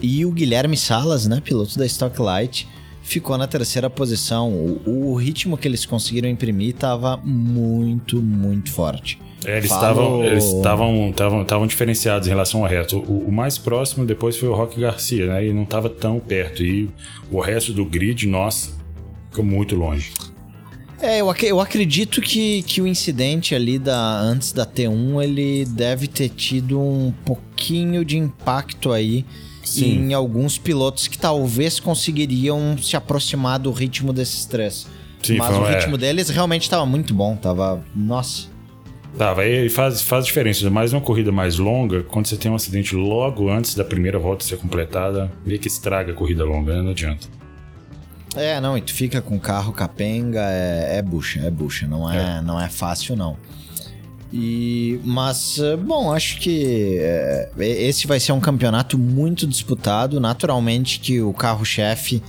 [0.00, 1.40] E o Guilherme Salas, né?
[1.44, 2.66] Piloto da Stock Light
[3.02, 4.50] ficou na terceira posição.
[4.50, 9.18] O, o ritmo que eles conseguiram imprimir estava muito, muito forte.
[9.44, 12.98] É, eles estavam eles estavam diferenciados em relação ao resto.
[12.98, 15.46] O, o, mais próximo depois foi o Rock Garcia, né?
[15.46, 16.62] E não estava tão perto.
[16.62, 16.88] E
[17.30, 18.70] o resto do grid, nossa,
[19.40, 20.12] muito longe.
[21.00, 25.64] É, eu, ac eu acredito que, que o incidente ali da, antes da T1 ele
[25.64, 29.24] deve ter tido um pouquinho de impacto aí
[29.64, 29.98] Sim.
[29.98, 34.86] em alguns pilotos que talvez conseguiriam se aproximar do ritmo desses três.
[35.20, 35.98] Sim, Mas foi, o ritmo é.
[35.98, 37.84] deles realmente estava muito bom, tava.
[37.94, 38.46] Nossa.
[39.18, 40.70] Tava, e faz, faz diferença.
[40.70, 44.44] Mais uma corrida mais longa, quando você tem um acidente logo antes da primeira volta
[44.44, 46.82] ser completada, vê que estraga a corrida longa, né?
[46.82, 47.26] não adianta.
[48.34, 52.38] É, não, e tu fica com carro capenga, é, é bucha, é bucha, não é,
[52.38, 52.40] é.
[52.40, 53.36] não é fácil não.
[54.32, 60.18] E, mas, eh, bom, acho que é, esse vai ser um campeonato muito disputado.
[60.18, 62.22] Naturalmente que o carro-chefe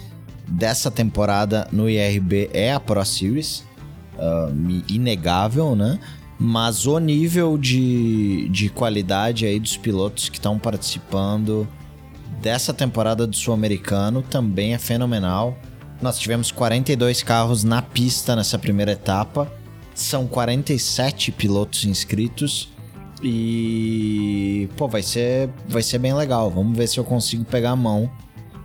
[0.45, 3.63] dessa temporada no IRB é a Pro Series,
[4.17, 5.97] uh, inegável, né?
[6.37, 11.65] Mas o nível de, de qualidade aí dos pilotos que estão participando
[12.41, 15.57] dessa temporada do Sul-Americano também é fenomenal.
[16.03, 19.49] Nós tivemos 42 carros na pista nessa primeira etapa.
[19.95, 22.69] São 47 pilotos inscritos.
[23.23, 26.51] E, pô, vai ser, vai ser bem legal.
[26.51, 28.11] Vamos ver se eu consigo pegar a mão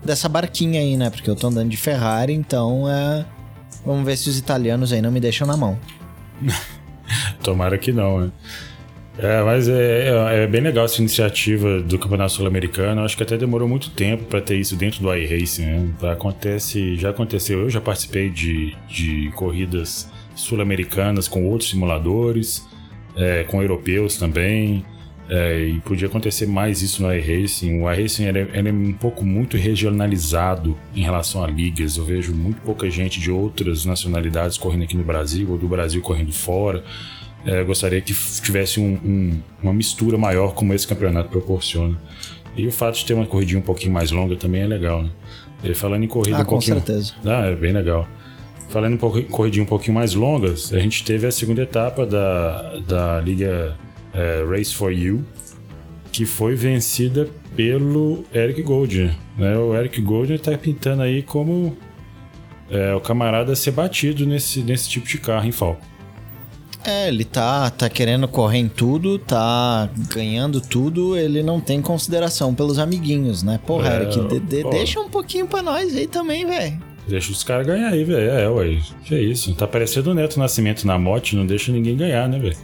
[0.04, 1.10] dessa barquinha aí, né?
[1.10, 3.24] Porque eu tô andando de Ferrari, então é.
[3.86, 5.78] Vamos ver se os italianos aí não me deixam na mão.
[7.40, 8.32] Tomara que não, né?
[9.18, 13.02] É, mas é, é, é, bem legal essa iniciativa do Campeonato Sul-Americano.
[13.02, 15.66] Acho que até demorou muito tempo para ter isso dentro do iRacing.
[15.66, 15.92] Né?
[16.12, 17.62] Acontece, já aconteceu.
[17.62, 22.64] Eu já participei de, de corridas sul-americanas com outros simuladores,
[23.16, 24.84] é, com europeus também.
[25.28, 27.82] É, e podia acontecer mais isso no iRacing.
[27.82, 31.96] O iRacing ele, é, ele é um pouco muito regionalizado em relação a ligas.
[31.96, 36.00] Eu vejo muito pouca gente de outras nacionalidades correndo aqui no Brasil ou do Brasil
[36.00, 36.84] correndo fora.
[37.48, 41.98] É, gostaria que tivesse um, um, uma mistura maior como esse campeonato proporciona.
[42.54, 45.10] E o fato de ter uma corridinha um pouquinho mais longa também é legal, né?
[45.64, 46.76] E falando em corrida ah, um pouquinho.
[46.76, 47.14] Com certeza.
[47.24, 48.06] Ah, é bem legal.
[48.68, 53.20] Falando em corridinha um pouquinho mais longas, a gente teve a segunda etapa da, da
[53.22, 53.74] Liga
[54.12, 55.24] é, Race for You,
[56.12, 59.14] que foi vencida pelo Eric Goldner.
[59.38, 59.56] Né?
[59.56, 61.74] O Eric Goldner está pintando aí como
[62.70, 65.82] é, o camarada a ser batido nesse, nesse tipo de carro em Falco.
[66.88, 72.54] É, ele tá, tá querendo correr em tudo, tá ganhando tudo, ele não tem consideração
[72.54, 73.60] pelos amiguinhos, né?
[73.66, 76.80] Porra, é, Eric, de, de, deixa um pouquinho pra nós aí também, velho.
[77.06, 78.30] Deixa os caras ganhar aí, velho.
[78.30, 78.78] É, ué.
[79.04, 79.54] Que é isso?
[79.54, 82.56] Tá parecendo o Neto Nascimento na moto, não deixa ninguém ganhar, né, velho?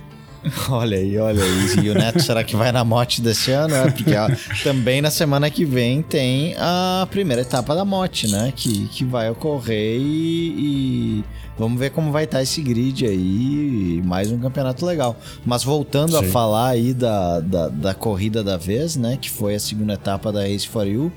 [0.68, 1.84] Olha aí, olha aí.
[1.84, 3.74] E o Neto, será que vai na mote desse ano?
[3.74, 4.28] É, porque ó,
[4.62, 8.52] também na semana que vem tem a primeira etapa da mote, né?
[8.54, 11.24] Que, que vai ocorrer e, e
[11.56, 14.02] Vamos ver como vai estar tá esse grid aí.
[14.04, 15.16] Mais um campeonato legal.
[15.46, 16.18] Mas voltando Sim.
[16.18, 19.16] a falar aí da, da, da, corrida da vez, né?
[19.16, 21.12] Que foi a segunda etapa da Race for You.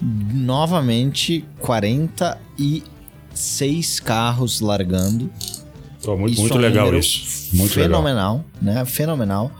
[0.00, 5.30] Novamente, 46 carros largando.
[6.02, 7.56] Pô, muito, isso muito é um legal isso.
[7.56, 8.74] Muito fenomenal, legal.
[8.74, 8.84] né?
[8.84, 9.50] Fenomenal.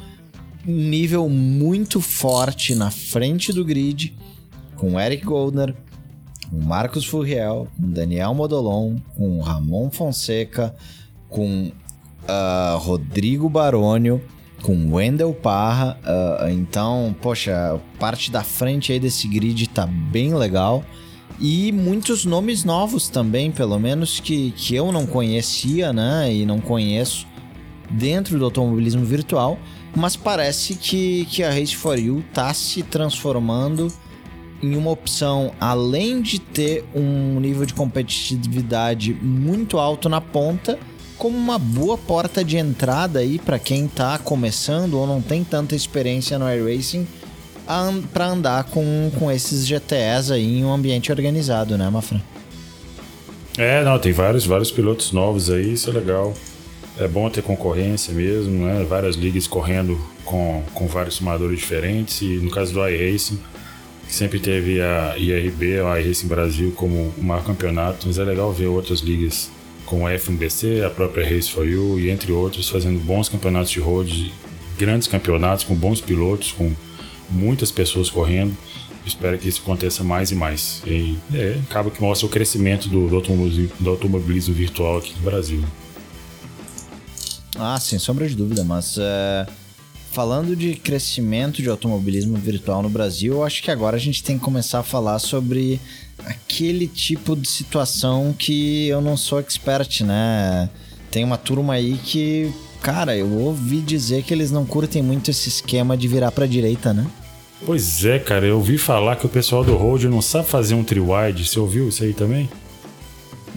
[0.66, 4.12] Um nível muito forte na frente do grid,
[4.77, 5.74] com Eric Goldner,
[6.51, 10.75] com Marcos Furriel, com Daniel Modolon, com Ramon Fonseca,
[11.29, 11.71] com
[12.25, 14.23] uh, Rodrigo Barônio,
[14.63, 15.99] com Wendel Parra.
[16.03, 20.85] Uh, então, poxa, parte da frente aí desse grid tá bem legal.
[21.41, 26.33] E muitos nomes novos também, pelo menos que, que eu não conhecia, né?
[26.33, 27.27] E não conheço
[27.91, 29.59] dentro do automobilismo virtual.
[29.95, 33.93] Mas parece que, que a Race for You tá se transformando
[34.62, 40.79] em uma opção, além de ter um nível de competitividade muito alto na ponta,
[41.16, 45.75] como uma boa porta de entrada aí para quem está começando ou não tem tanta
[45.75, 47.07] experiência no iRacing
[48.12, 52.23] para andar com, com esses GTS aí em um ambiente organizado, né, Mafra?
[53.59, 56.33] É, não, tem vários, vários pilotos novos aí, isso é legal.
[56.99, 58.85] É bom ter concorrência mesmo, né?
[58.88, 62.23] Várias ligas correndo com, com vários simuladores diferentes.
[62.23, 63.38] E no caso do iRacing,
[64.09, 68.51] que sempre teve a IRB, a iRacing Brasil, como o maior campeonato, mas é legal
[68.51, 69.51] ver outras ligas
[69.85, 73.81] como a FMBC, a própria Race for You e entre outros, fazendo bons campeonatos de
[73.81, 74.33] road,
[74.79, 76.73] grandes campeonatos com bons pilotos, com
[77.29, 78.56] muitas pessoas correndo.
[79.04, 80.83] Espero que isso aconteça mais e mais.
[80.87, 85.23] E é, acaba que mostra o crescimento do, do, automobilismo, do automobilismo virtual aqui no
[85.23, 85.63] Brasil.
[87.56, 89.46] Ah, sem sombra de dúvida, mas é,
[90.19, 94.37] falando de crescimento de automobilismo virtual no Brasil, eu acho que agora a gente tem
[94.37, 95.81] que começar a falar sobre
[96.27, 100.69] aquele tipo de situação que eu não sou expert, né?
[101.08, 102.52] Tem uma turma aí que,
[102.83, 106.92] cara, eu ouvi dizer que eles não curtem muito esse esquema de virar para direita,
[106.92, 107.06] né?
[107.64, 110.83] Pois é, cara, eu ouvi falar que o pessoal do Road não sabe fazer um
[110.83, 111.46] tri-wide.
[111.46, 112.50] Você ouviu isso aí também?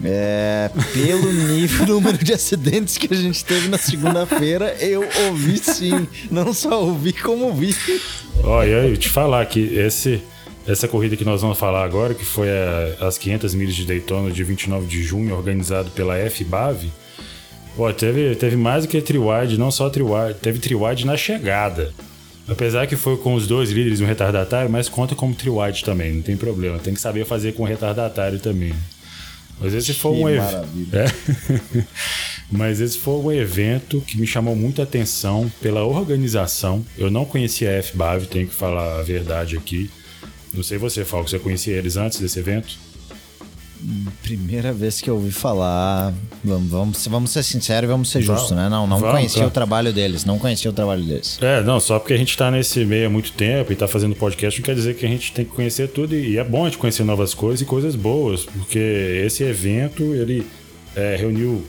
[0.03, 6.07] É, pelo nível, número de acidentes que a gente teve na segunda-feira, eu ouvi sim.
[6.29, 7.75] Não só ouvi, como vi.
[8.43, 10.21] Olha, eu te falar que esse,
[10.67, 14.31] essa corrida que nós vamos falar agora, que foi a, as 500 milhas de Daytona
[14.31, 16.89] de 29 de junho, organizado pela FBAV,
[17.75, 21.93] pô, teve, teve mais do que triwide, não só triwide, teve triwide na chegada.
[22.47, 26.21] Apesar que foi com os dois líderes no retardatário, mas conta como triwide também, não
[26.21, 26.79] tem problema.
[26.79, 28.73] Tem que saber fazer com retardatário também.
[29.61, 30.67] Mas esse foi um evento.
[30.91, 31.83] É.
[32.51, 36.83] Mas esse foi um evento que me chamou muita atenção pela organização.
[36.97, 39.89] Eu não conhecia a FBAV, tenho que falar a verdade aqui.
[40.53, 42.77] Não sei você, Falco, você conhecia eles antes desse evento?
[44.21, 46.13] Primeira vez que eu ouvi falar.
[46.43, 48.69] Vamos, vamos, vamos ser sinceros e vamos ser justos, né?
[48.69, 49.47] Não, não vamos, conhecia tá.
[49.47, 51.39] o trabalho deles, não conhecia o trabalho deles.
[51.41, 54.15] É, não, só porque a gente tá nesse meio há muito tempo e tá fazendo
[54.15, 56.15] podcast, não quer dizer que a gente tem que conhecer tudo.
[56.15, 60.45] E é bom a gente conhecer novas coisas e coisas boas, porque esse evento, ele
[60.95, 61.63] é, reuniu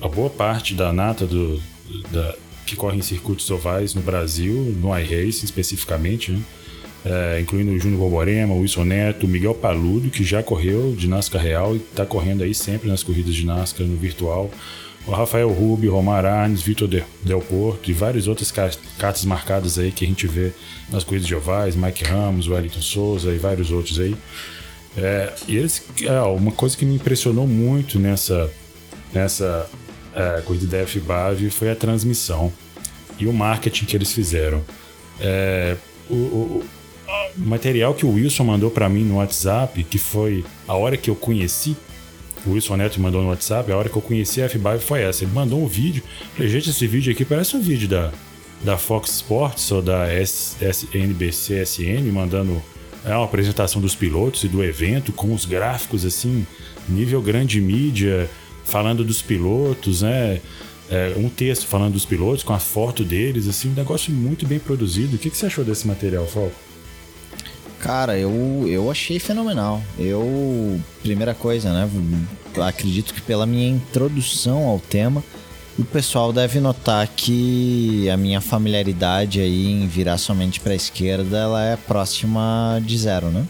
[0.00, 1.62] a boa parte da nata do,
[2.10, 2.34] da,
[2.66, 6.40] que corre em circuitos ovais no Brasil, no iRacing especificamente, né?
[7.04, 11.08] É, incluindo o Júnior Borborema, o Wilson Neto, o Miguel Paludo, que já correu de
[11.08, 14.50] NASCAR real e está correndo aí sempre nas corridas de NASCAR no virtual.
[15.04, 20.04] O Rafael Rubi, Romar Arnes, Vitor Del Porto e várias outras cartas marcadas aí que
[20.04, 20.52] a gente vê
[20.90, 24.14] nas corridas de ovais, Mike Ramos, Wellington Souza e vários outros aí.
[24.96, 28.48] É, e eles, é, uma coisa que me impressionou muito nessa,
[29.12, 29.68] nessa
[30.14, 32.52] é, corrida da FBAV foi a transmissão
[33.18, 34.62] e o marketing que eles fizeram.
[35.20, 35.76] É,
[36.08, 36.62] o
[37.36, 41.14] material que o Wilson mandou para mim no WhatsApp, que foi a hora que eu
[41.14, 41.76] conheci,
[42.44, 45.24] o Wilson Neto mandou no WhatsApp, a hora que eu conheci a FBAV foi essa.
[45.24, 46.02] Ele mandou um vídeo.
[46.34, 48.10] Falei, gente, esse vídeo aqui parece um vídeo da,
[48.64, 50.06] da Fox Sports ou da
[50.92, 52.60] NBC SN, mandando
[53.04, 56.44] é, uma apresentação dos pilotos e do evento, com os gráficos assim,
[56.88, 58.28] nível grande mídia,
[58.64, 60.40] falando dos pilotos, né?
[60.90, 64.58] É, um texto falando dos pilotos, com a foto deles, assim, um negócio muito bem
[64.58, 65.16] produzido.
[65.16, 66.71] O que, que você achou desse material, Falco?
[67.82, 69.82] Cara, eu, eu achei fenomenal.
[69.98, 71.90] Eu, primeira coisa, né?
[72.64, 75.22] Acredito que pela minha introdução ao tema,
[75.76, 81.36] o pessoal deve notar que a minha familiaridade aí em virar somente para a esquerda,
[81.38, 83.44] ela é próxima de zero, né?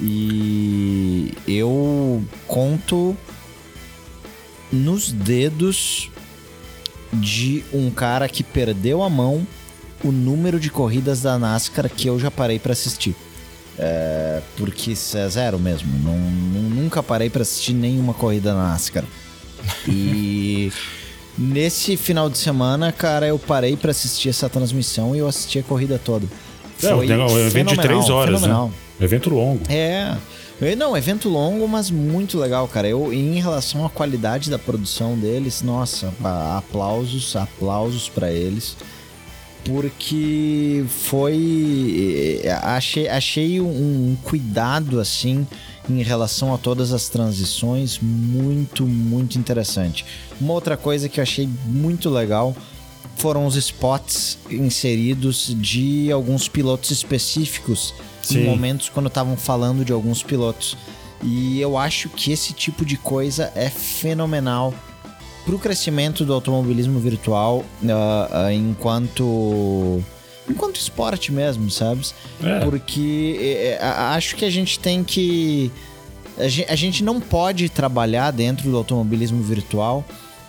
[0.00, 3.14] E eu conto
[4.72, 6.08] nos dedos
[7.12, 9.46] de um cara que perdeu a mão
[10.02, 13.14] o número de corridas da NASCAR que eu já parei para assistir.
[13.82, 15.90] É, porque é zero mesmo.
[16.04, 19.04] Não, nunca parei para assistir nenhuma corrida na NASCAR.
[19.88, 20.70] E
[21.36, 25.62] nesse final de semana, cara, eu parei para assistir essa transmissão e eu assisti a
[25.62, 26.26] corrida toda.
[26.82, 28.48] É, Foi um evento de três horas, né?
[28.48, 28.68] fenomenal.
[28.68, 29.04] né?
[29.04, 29.62] Evento longo.
[29.70, 30.14] É.
[30.76, 32.86] Não, evento longo, mas muito legal, cara.
[32.86, 36.12] Eu, em relação à qualidade da produção deles, nossa,
[36.54, 38.76] aplausos, aplausos para eles
[39.64, 45.46] porque foi eh, achei, achei um, cuidado assim
[45.88, 50.04] em relação a todas as transições muito muito interessante
[50.40, 52.54] uma outra coisa que eu achei muito legal
[53.16, 57.92] foram os spots inseridos de alguns pilotos específicos
[58.22, 58.40] Sim.
[58.40, 60.76] em momentos quando estavam falando de alguns pilotos
[61.22, 64.72] e eu acho que esse tipo de coisa é fenomenal
[65.44, 70.02] para o crescimento do automobilismo virtual uh, uh, enquanto
[70.48, 72.14] enquanto esporte mesmo, sabes?
[72.42, 72.60] É.
[72.60, 75.70] Porque é acho que a gente tem que
[76.68, 80.04] a gente não pode trabalhar dentro do automobilismo virtual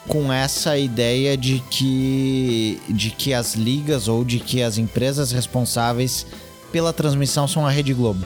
[0.08, 6.26] com essa ideia de que de que as ligas ou de que as empresas responsáveis
[6.72, 8.26] pela transmissão são a Rede Globo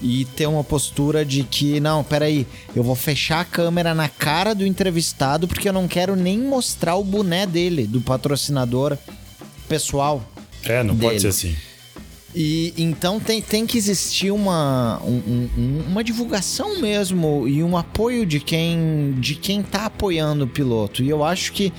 [0.00, 4.54] e ter uma postura de que, não, peraí, eu vou fechar a câmera na cara
[4.54, 8.96] do entrevistado porque eu não quero nem mostrar o boné dele, do patrocinador
[9.68, 10.22] pessoal.
[10.64, 11.08] É, não dele.
[11.08, 11.56] pode ser assim.
[12.38, 18.26] E então tem, tem que existir uma, um, um, uma divulgação mesmo e um apoio
[18.26, 21.02] de quem de quem tá apoiando o piloto.
[21.02, 21.72] E eu acho que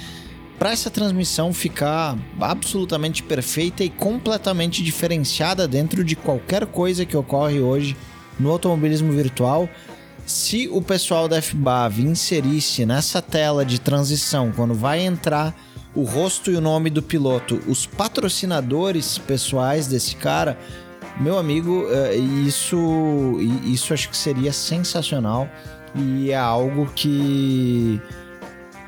[0.58, 7.60] para essa transmissão ficar absolutamente perfeita e completamente diferenciada dentro de qualquer coisa que ocorre
[7.60, 7.96] hoje
[8.40, 9.70] no automobilismo virtual,
[10.26, 15.56] se o pessoal da FBAV inserisse nessa tela de transição, quando vai entrar
[15.96, 20.58] o rosto e o nome do piloto, os patrocinadores pessoais desse cara,
[21.20, 22.78] meu amigo, é, isso,
[23.64, 25.50] isso acho que seria sensacional
[25.96, 28.00] e é algo que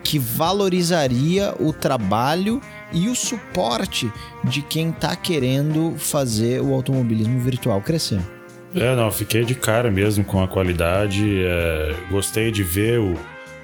[0.09, 2.59] que valorizaria o trabalho
[2.91, 4.11] e o suporte
[4.43, 8.19] de quem está querendo fazer o automobilismo virtual crescer.
[8.75, 11.43] É, não, fiquei de cara mesmo com a qualidade.
[11.45, 13.15] É, gostei de ver o,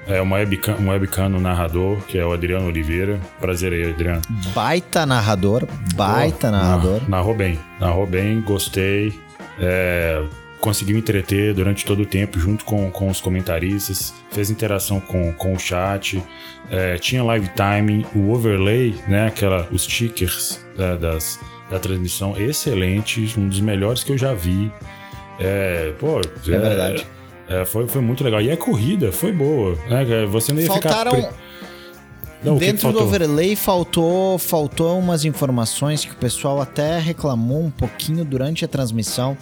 [0.06, 3.18] É um webcam, um webcam no narrador, que é o Adriano Oliveira.
[3.40, 4.22] Prazer aí, Adriano.
[4.54, 5.66] Baita narrador,
[5.96, 7.00] baita oh, narrador.
[7.08, 9.12] Narrou bem, narrou bem, gostei.
[9.58, 10.22] É,
[10.66, 15.52] conseguiu entreter durante todo o tempo, junto com, com os comentaristas, fez interação com, com
[15.52, 16.20] o chat,
[16.68, 21.38] é, tinha live time, o overlay, né, aquela, os stickers né, das,
[21.70, 24.72] da transmissão, excelente, um dos melhores que eu já vi.
[25.38, 27.06] É, pô, é, é verdade.
[27.48, 28.40] É, foi, foi muito legal.
[28.40, 30.26] E a corrida foi boa, né?
[30.26, 31.14] Você não ia Faltaram...
[31.14, 31.32] ficar...
[32.42, 38.24] Não, Dentro do overlay faltou, faltou umas informações que o pessoal até reclamou um pouquinho
[38.24, 39.36] durante a transmissão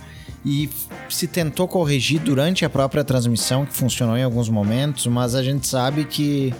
[0.44, 0.68] e
[1.08, 5.66] se tentou corrigir durante a própria transmissão, que funcionou em alguns momentos, mas a gente
[5.66, 6.52] sabe que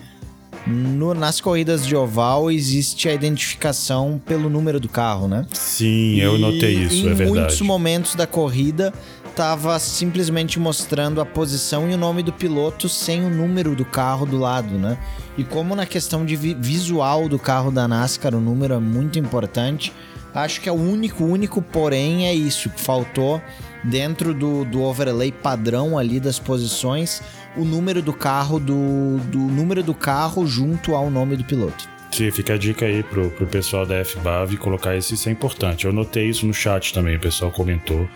[0.66, 5.47] no, nas corridas de oval existe a identificação pelo número do carro, né?
[5.53, 7.22] Sim, eu notei isso, é verdade.
[7.22, 8.93] Em muitos momentos da corrida
[9.28, 14.24] estava simplesmente mostrando a posição e o nome do piloto sem o número do carro
[14.24, 14.97] do lado, né?
[15.37, 19.18] E como na questão de vi visual do carro da NASCAR o número é muito
[19.18, 19.93] importante,
[20.32, 23.43] acho que é o único, único porém é isso, que faltou
[23.85, 27.22] dentro do, do overlay padrão ali das posições
[27.57, 31.89] o número do carro do, do número do carro junto ao nome do piloto.
[32.11, 35.85] Sim, fica a dica aí pro, pro pessoal da FBAV colocar isso, isso é importante.
[35.85, 38.09] Eu notei isso no chat também, o pessoal comentou.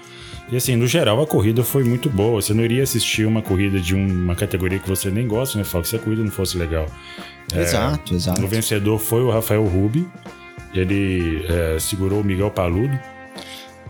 [0.50, 2.40] E assim, no geral, a corrida foi muito boa.
[2.40, 5.84] Você não iria assistir uma corrida de uma categoria que você nem gosta, né, Fala
[5.84, 6.86] se a corrida não fosse legal.
[7.54, 8.42] Exato, é, exato.
[8.42, 10.06] O vencedor foi o Rafael Rubi.
[10.72, 12.98] Ele é, segurou o Miguel Paludo.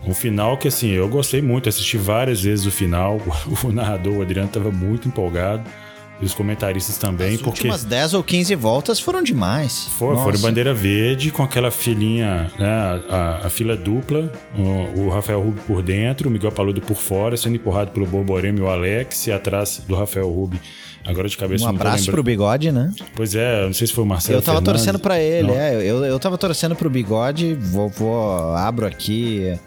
[0.05, 1.69] Um final que, assim, eu gostei muito.
[1.69, 3.19] Assisti várias vezes o final.
[3.63, 5.63] O narrador, o Adriano, estava muito empolgado.
[6.21, 7.61] E os comentaristas também, As porque...
[7.61, 9.87] últimas 10 ou 15 voltas foram demais.
[9.97, 15.41] Foi, foram bandeira verde com aquela filinha, né, a, a fila dupla, o, o, Rafael
[15.41, 19.27] Rubi por dentro, o Miguel Paludo por fora, sendo empurrado pelo Borborema e o Alex,
[19.27, 20.59] e atrás do Rafael Rubi.
[21.05, 22.91] Agora de cabeça Um abraço pro Bigode, né?
[23.15, 24.83] Pois é, não sei se foi o Marcelo Eu tava Fernandes.
[24.83, 25.55] torcendo para ele, não.
[25.55, 25.75] é.
[25.75, 29.57] Eu, eu tava torcendo pro Bigode, vou, vou abro aqui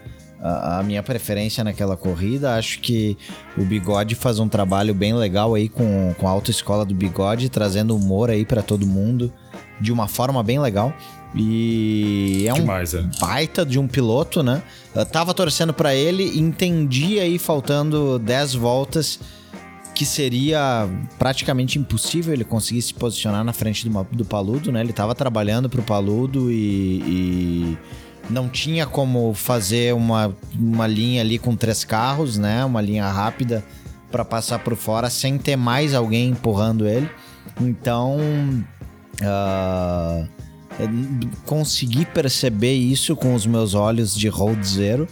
[0.43, 2.57] a, a, minha preferência naquela corrida.
[2.57, 3.17] Acho que
[3.57, 7.97] o Bigode faz um trabalho bem legal aí com, com a autoescola do Bigode, trazendo
[7.97, 9.33] humor aí para todo mundo
[9.81, 10.93] de uma forma bem legal.
[11.35, 13.03] E é um Demais, é.
[13.19, 14.63] baita de um piloto, né?
[14.95, 19.19] Eu tava torcendo para ele, entendi aí faltando 10 voltas
[19.95, 20.89] que seria
[21.19, 24.81] praticamente impossível ele conseguir se posicionar na frente do, do Paludo, né?
[24.81, 27.79] Ele tava trabalhando pro Paludo e, e
[28.33, 32.65] não tinha como fazer uma, uma linha ali com três carros, né?
[32.65, 33.63] Uma linha rápida
[34.11, 37.09] para passar por fora sem ter mais alguém empurrando ele.
[37.61, 38.19] Então,
[39.21, 40.29] uh,
[41.45, 45.07] consegui perceber isso com os meus olhos de road zero.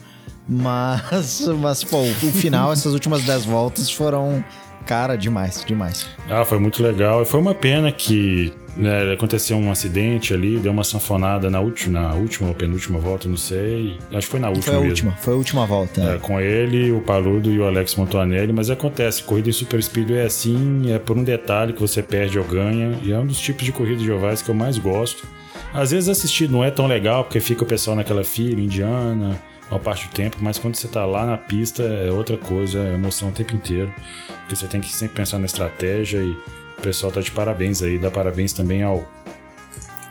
[0.48, 4.44] Mas, mas pô, o final, essas últimas 10 voltas foram
[4.90, 6.08] Cara, demais, demais.
[6.28, 7.22] Ah, foi muito legal.
[7.22, 12.00] E foi uma pena que né, aconteceu um acidente ali, deu uma sanfonada na última,
[12.00, 13.96] na última ou penúltima volta, não sei.
[14.12, 14.90] Acho que foi na última foi a mesmo.
[14.90, 16.02] última, foi a última volta.
[16.02, 20.10] É, com ele, o Paludo e o Alex Montanelli, mas acontece, corrida em Super Speed
[20.10, 23.38] é assim, é por um detalhe que você perde ou ganha, e é um dos
[23.38, 25.24] tipos de corrida de ovais que eu mais gosto.
[25.72, 29.40] Às vezes assistir não é tão legal, porque fica o pessoal naquela fila indiana,
[29.70, 32.94] uma parte do tempo, mas quando você tá lá na pista é outra coisa, é
[32.94, 33.92] emoção o tempo inteiro.
[34.40, 37.98] Porque você tem que sempre pensar na estratégia e o pessoal tá de parabéns aí.
[37.98, 39.08] Dá parabéns também ao,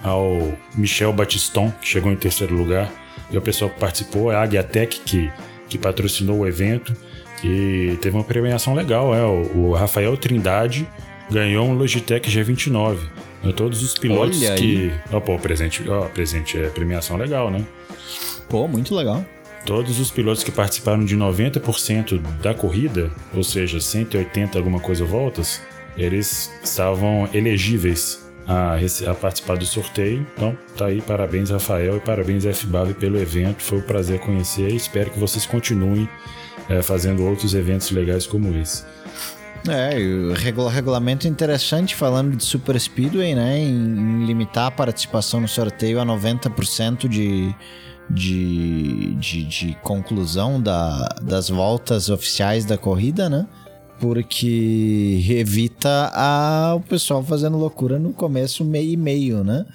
[0.01, 2.89] ao Michel Batiston, que chegou em terceiro lugar.
[3.29, 5.31] E o pessoal que participou, a Agiatec, que,
[5.67, 6.95] que patrocinou o evento.
[7.43, 9.23] E teve uma premiação legal, é.
[9.23, 10.87] O, o Rafael Trindade
[11.29, 12.97] ganhou um Logitech G29.
[13.55, 14.91] Todos os pilotos Olha que.
[15.11, 17.65] Ó, oh, pô, presente, ó, presente é premiação legal, né?
[18.49, 19.23] Pô, muito legal.
[19.65, 25.61] Todos os pilotos que participaram de 90% da corrida, ou seja, 180 alguma coisa voltas,
[25.97, 28.77] eles estavam elegíveis a,
[29.09, 30.25] a, participar do sorteio.
[30.35, 33.61] Então, tá aí, parabéns Rafael e parabéns FBAV pelo evento.
[33.61, 36.09] Foi um prazer conhecer e espero que vocês continuem
[36.67, 38.83] é, fazendo outros eventos legais como esse.
[39.67, 43.59] É, o regulamento interessante falando de Super Speedway, né?
[43.59, 47.53] Em, em limitar a participação no sorteio a 90% de
[48.09, 53.47] de, de, de conclusão da, das voltas oficiais da corrida, né?
[53.99, 59.65] Porque evita a, o pessoal fazendo loucura no começo, meio e meio, né?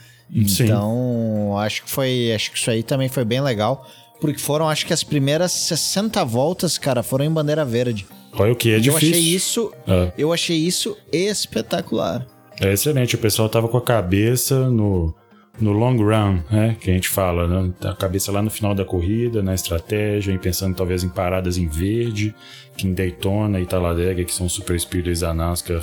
[0.47, 0.65] Sim.
[0.65, 2.33] Então, acho que foi.
[2.35, 3.87] Acho que isso aí também foi bem legal.
[4.21, 8.07] Porque foram, acho que as primeiras 60 voltas, cara, foram em bandeira verde.
[8.33, 9.03] Olha o que é e difícil.
[9.03, 10.13] Eu achei isso, é.
[10.17, 12.27] eu achei isso espetacular.
[12.61, 13.15] É excelente.
[13.15, 15.15] O pessoal tava com a cabeça no
[15.61, 18.85] no long run, né, que a gente fala, né, a cabeça lá no final da
[18.85, 22.35] corrida, na estratégia, em pensando talvez em paradas em verde,
[22.77, 25.83] que em Daytona e Talladega, que são super speedways da NASCAR,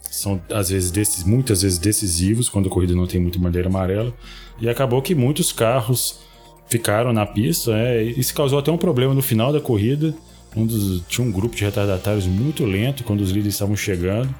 [0.00, 4.12] são às vezes muitas vezes decisivos quando a corrida não tem muita bandeira amarela.
[4.60, 6.20] E acabou que muitos carros
[6.68, 8.04] ficaram na pista, né?
[8.04, 10.14] E isso causou até um problema no final da corrida.
[10.54, 14.34] Um dos, tinha um grupo de retardatários muito lento quando os líderes estavam chegando.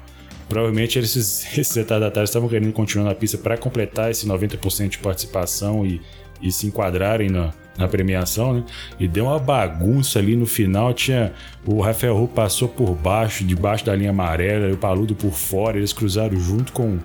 [0.49, 5.85] Provavelmente esses, esses retardatários estavam querendo continuar na pista para completar esse 90% de participação
[5.85, 6.01] e,
[6.41, 8.63] e se enquadrarem na, na premiação, né?
[8.99, 10.93] E deu uma bagunça ali no final.
[10.93, 11.33] Tinha
[11.65, 15.77] o Rafael Ru passou por baixo, debaixo da linha amarela, e o Paludo por fora.
[15.77, 16.99] Eles cruzaram junto com,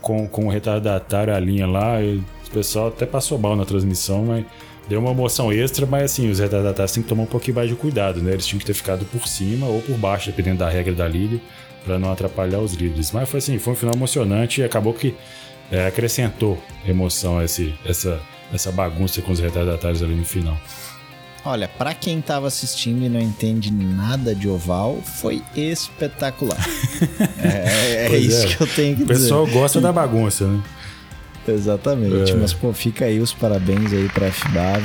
[0.00, 2.00] com, com o retardatário a linha lá.
[2.02, 4.44] E o pessoal até passou mal na transmissão, mas
[4.88, 5.84] deu uma emoção extra.
[5.84, 8.32] Mas assim, os retardatários têm que tomar um pouquinho mais de cuidado, né?
[8.32, 11.38] Eles tinham que ter ficado por cima ou por baixo, dependendo da regra da liga,
[11.86, 13.12] para não atrapalhar os líderes.
[13.12, 15.14] Mas foi assim, foi um final emocionante e acabou que
[15.70, 18.20] é, acrescentou emoção a esse, essa
[18.52, 20.56] essa bagunça com os retardatários ali no final.
[21.44, 26.58] Olha, para quem tava assistindo e não entende nada de oval, foi espetacular.
[27.38, 28.54] é, é isso é.
[28.54, 29.14] que eu tenho que dizer.
[29.14, 30.60] O pessoal gosta da bagunça, né?
[31.46, 32.32] Exatamente.
[32.32, 32.34] É.
[32.34, 34.82] Mas, pô, fica aí os parabéns aí pra FBAV.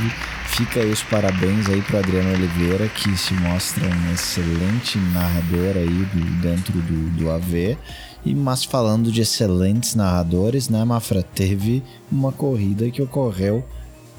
[0.51, 6.41] Fica os parabéns aí pro Adriano Oliveira, que se mostra um excelente narrador aí do,
[6.41, 7.77] dentro do, do AV.
[8.25, 11.23] E, mas falando de excelentes narradores, né, Mafra?
[11.23, 11.81] Teve
[12.11, 13.65] uma corrida que ocorreu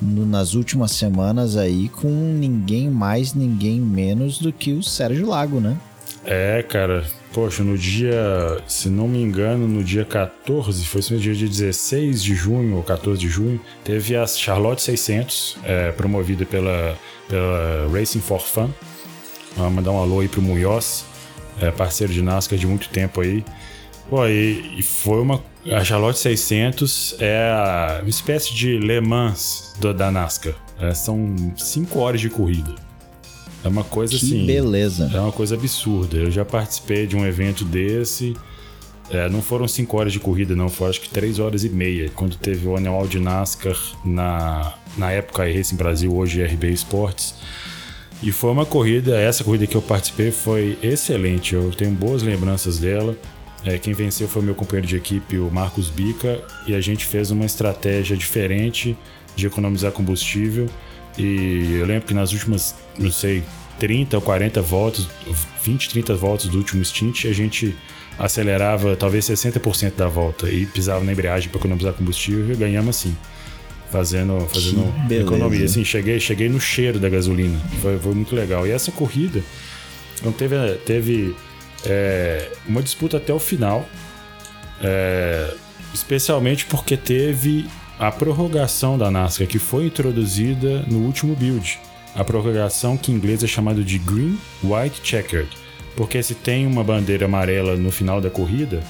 [0.01, 5.61] no, nas últimas semanas aí com ninguém mais, ninguém menos do que o Sérgio Lago,
[5.61, 5.77] né?
[6.25, 7.05] É, cara.
[7.33, 12.23] Poxa, no dia, se não me engano, no dia 14, foi no dia de 16
[12.23, 16.95] de junho ou 14 de junho, teve a Charlotte 600, é, promovida pela,
[17.29, 18.71] pela Racing for Fun.
[19.57, 21.07] Vamos mandar um alô aí pro Munhoz,
[21.59, 23.43] é, parceiro de NASCAR de muito tempo aí.
[24.11, 25.43] Pô, e, e, foi uma.
[25.71, 30.55] A Charlotte 600 é uma espécie de Le Mans do, da NASCAR.
[30.79, 32.75] É, são 5 horas de corrida.
[33.65, 34.47] É uma coisa que assim.
[34.47, 35.11] beleza.
[35.15, 36.17] É uma coisa absurda.
[36.17, 38.35] Eu já participei de um evento desse.
[39.11, 40.69] É, não foram 5 horas de corrida, não.
[40.69, 42.11] Foram acho que 3 horas e meia.
[42.15, 47.35] Quando teve o anual de NASCAR na, na época Racing Brasil, hoje RB Esportes.
[48.23, 51.55] E foi uma corrida, essa corrida que eu participei foi excelente.
[51.55, 53.17] Eu tenho boas lembranças dela.
[53.65, 57.31] É, quem venceu foi meu companheiro de equipe, o Marcos Bica, e a gente fez
[57.31, 58.97] uma estratégia diferente
[59.37, 60.69] de economizar combustível.
[61.19, 63.43] E eu lembro que nas últimas, não sei,
[63.79, 65.09] 30 ou 40 voltas,
[65.63, 67.77] 20, 30 voltas do último stint, a gente
[68.19, 73.17] acelerava talvez 60% da volta e pisava na embreagem para economizar combustível e ganhamos assim.
[73.91, 75.67] Fazendo, fazendo economia.
[75.67, 77.59] Assim, cheguei, cheguei no cheiro da gasolina.
[77.83, 78.67] Foi, foi muito legal.
[78.67, 79.43] E essa corrida
[80.23, 80.57] não teve,
[80.87, 81.37] teve
[81.85, 83.87] é, uma disputa até o final,
[84.83, 85.53] é,
[85.93, 87.67] especialmente porque teve
[88.03, 91.79] a prorrogação da NASCAR que foi introduzida no último build.
[92.17, 95.49] A prorrogação que em inglês é chamada de Green White Checkered,
[95.97, 98.83] porque se tem uma bandeira amarela no final da corrida,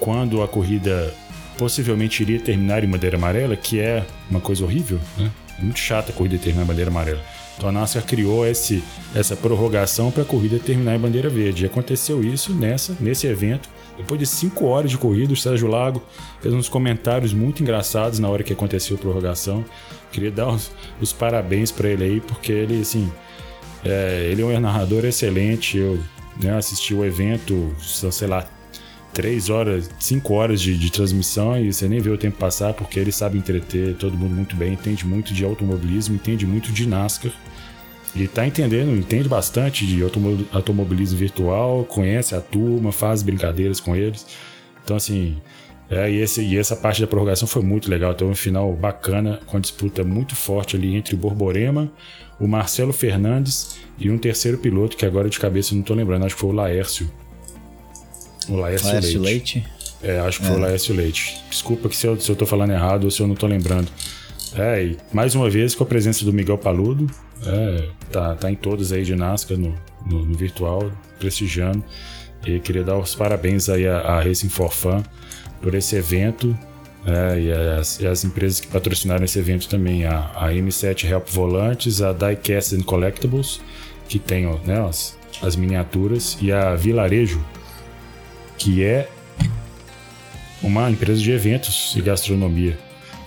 [0.00, 1.12] quando a corrida
[1.58, 5.30] possivelmente iria terminar em bandeira amarela, que é uma coisa horrível, né?
[5.58, 7.22] É muito chata a corrida terminar em bandeira amarela.
[7.56, 8.82] Então a NASCAR criou esse,
[9.14, 11.64] essa prorrogação para a corrida terminar em bandeira verde.
[11.64, 13.68] E aconteceu isso nessa, nesse evento.
[13.96, 16.02] Depois de cinco horas de corrida, o Sérgio Lago
[16.40, 19.64] fez uns comentários muito engraçados na hora que aconteceu a prorrogação.
[20.10, 23.10] Queria dar os, os parabéns para ele aí, porque ele, assim,
[23.84, 25.78] é, ele é um narrador excelente.
[25.78, 26.00] Eu
[26.42, 28.48] né, assisti o evento, sei lá,
[29.14, 32.98] três horas, cinco horas de, de, transmissão e você nem vê o tempo passar porque
[32.98, 37.32] ele sabe entreter todo mundo muito bem, entende muito de automobilismo, entende muito de NASCAR.
[38.14, 40.02] Ele tá entendendo, entende bastante de
[40.52, 44.26] automobilismo virtual, conhece a turma, faz brincadeiras com eles.
[44.84, 45.36] Então, assim,
[45.90, 48.12] é, e, esse, e essa parte da prorrogação foi muito legal.
[48.12, 51.90] Então, um final bacana, com disputa muito forte ali entre o Borborema,
[52.38, 56.34] o Marcelo Fernandes e um terceiro piloto, que agora de cabeça não tô lembrando, acho
[56.34, 57.10] que foi o Laércio.
[58.48, 59.58] O Laércio, Laércio Leite.
[59.58, 59.74] Leite.
[60.02, 60.48] É, acho que é.
[60.48, 60.66] foi o é.
[60.66, 61.42] Laércio Leite.
[61.48, 63.88] Desculpa que se eu, se eu tô falando errado ou se eu não tô lembrando.
[64.56, 67.06] É, e mais uma vez com a presença do Miguel Paludo.
[67.46, 69.74] É, tá, tá em todas aí de Nascar no,
[70.06, 71.82] no, no, virtual, prestigiando.
[72.46, 75.02] E queria dar os parabéns aí a, a Racing for Fun
[75.60, 76.56] por esse evento.
[77.06, 81.28] É, e, as, e, as, empresas que patrocinaram esse evento também, a, a M7 Help
[81.28, 83.60] Volantes, a Diecast and Collectibles,
[84.08, 87.44] que tem né, as, as miniaturas, e a Vilarejo,
[88.58, 89.08] que é
[90.62, 92.78] uma empresa de eventos e gastronomia.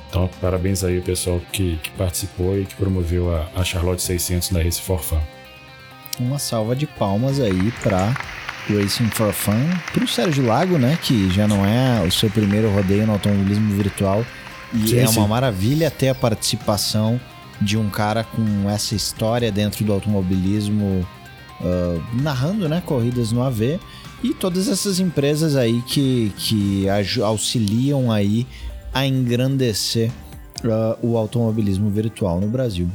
[0.10, 4.50] Então, parabéns aí ao pessoal que, que participou e que promoveu a, a Charlotte 600
[4.50, 5.20] da Race for Fun.
[6.20, 8.16] Uma salva de palmas aí para
[8.70, 12.72] Racing for Fun, para o Sérgio Lago, né, que já não é o seu primeiro
[12.72, 14.26] rodeio no automobilismo virtual
[14.74, 15.20] e sim, é sim.
[15.20, 17.20] uma maravilha ter a participação
[17.62, 21.08] de um cara com essa história dentro do automobilismo
[21.62, 23.80] uh, narrando, né, corridas no AV
[24.24, 26.86] e todas essas empresas aí que, que
[27.24, 28.48] auxiliam aí
[28.94, 30.12] a engrandecer
[30.64, 32.90] uh, o automobilismo virtual no Brasil.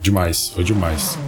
[0.00, 1.18] Demais, foi demais.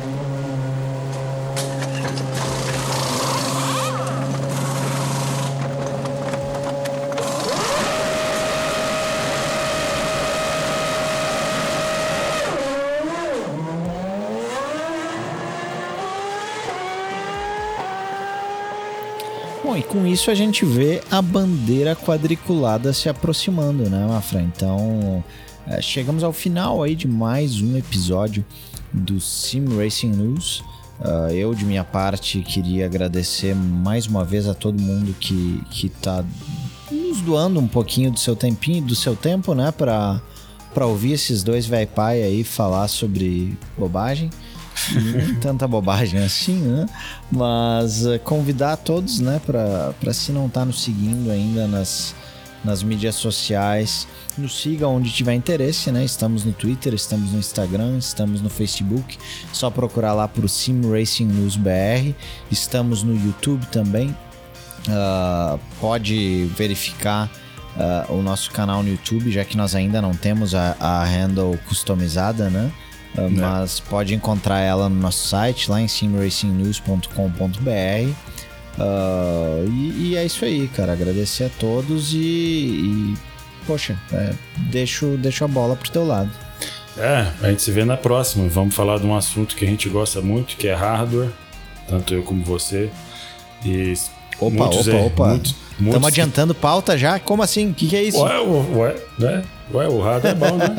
[19.97, 24.43] Com isso a gente vê a bandeira quadriculada se aproximando, né, Mafra?
[24.43, 25.25] Então,
[25.67, 28.45] é, chegamos ao final aí de mais um episódio
[28.93, 30.63] do Sim Racing News.
[31.01, 35.89] Uh, eu, de minha parte, queria agradecer mais uma vez a todo mundo que, que
[35.89, 36.23] tá
[36.91, 40.21] nos doando um pouquinho do seu tempinho, do seu tempo, né, para
[40.87, 44.29] ouvir esses dois velho pai aí falar sobre bobagem
[45.41, 46.87] tanta bobagem assim, né?
[47.31, 52.15] Mas uh, convidar todos, né, para se não tá nos seguindo ainda nas,
[52.65, 54.07] nas mídias sociais,
[54.37, 56.05] nos siga onde tiver interesse, né?
[56.05, 59.17] Estamos no Twitter, estamos no Instagram, estamos no Facebook.
[59.53, 62.15] Só procurar lá por Sim Racing News BR.
[62.51, 64.15] Estamos no YouTube também.
[64.89, 67.31] Uh, pode verificar
[67.77, 71.59] uh, o nosso canal no YouTube, já que nós ainda não temos a, a handle
[71.67, 72.71] customizada, né?
[73.17, 78.11] Uh, mas pode encontrar ela no nosso site, lá em simracingnews.com.br.
[78.79, 80.93] Uh, e, e, é isso aí, cara.
[80.93, 83.15] Agradecer a todos e, e
[83.67, 84.33] poxa, é,
[84.71, 86.31] deixo, deixo a bola pro teu lado.
[86.99, 88.49] É, a gente se vê na próxima.
[88.49, 91.31] Vamos falar de um assunto que a gente gosta muito, que é hardware,
[91.89, 92.91] tanto eu como você.
[93.65, 93.95] E
[94.39, 95.41] Opa, muitos, opa, é, opa.
[95.79, 97.19] Estamos adiantando pauta já?
[97.19, 97.71] Como assim?
[97.71, 98.19] O que, que, é isso?
[98.19, 99.45] Ué, ué, né?
[99.75, 100.75] Ué, o rádio é bom, né?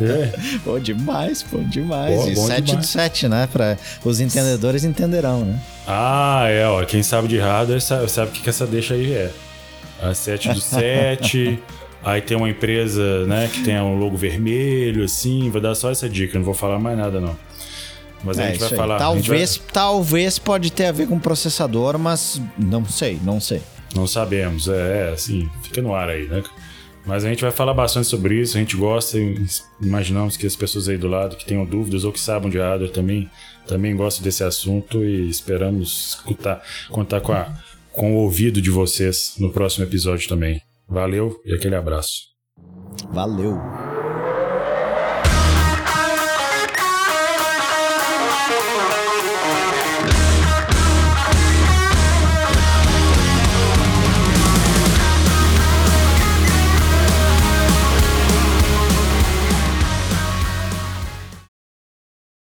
[0.00, 0.58] é.
[0.64, 2.20] Pô, demais, pô, demais.
[2.20, 3.48] Pô, e 7 de 7, né?
[3.50, 5.58] Pra os entendedores entenderão, né?
[5.86, 6.84] Ah, é, ó.
[6.84, 9.30] Quem sabe de hardware sabe, sabe o que, que essa deixa aí é.
[10.00, 11.58] A 7 do 7.
[12.04, 15.50] aí tem uma empresa, né, que tem um logo vermelho, assim.
[15.50, 17.36] Vou dar só essa dica, não vou falar mais nada, não.
[18.22, 18.98] Mas é, a gente vai falar.
[18.98, 19.66] Talvez, vai...
[19.72, 23.62] talvez pode ter a ver com processador, mas não sei, não sei.
[23.96, 26.42] Não sabemos, é, é assim, fica no ar aí, né?
[27.06, 29.16] Mas a gente vai falar bastante sobre isso, a gente gosta
[29.80, 32.90] imaginamos que as pessoas aí do lado que tenham dúvidas ou que sabem de hardware
[32.90, 33.30] também,
[33.66, 37.48] também gostam desse assunto e esperamos escutar, contar com, a,
[37.92, 40.60] com o ouvido de vocês no próximo episódio também.
[40.88, 42.22] Valeu e aquele abraço.
[43.12, 43.95] Valeu!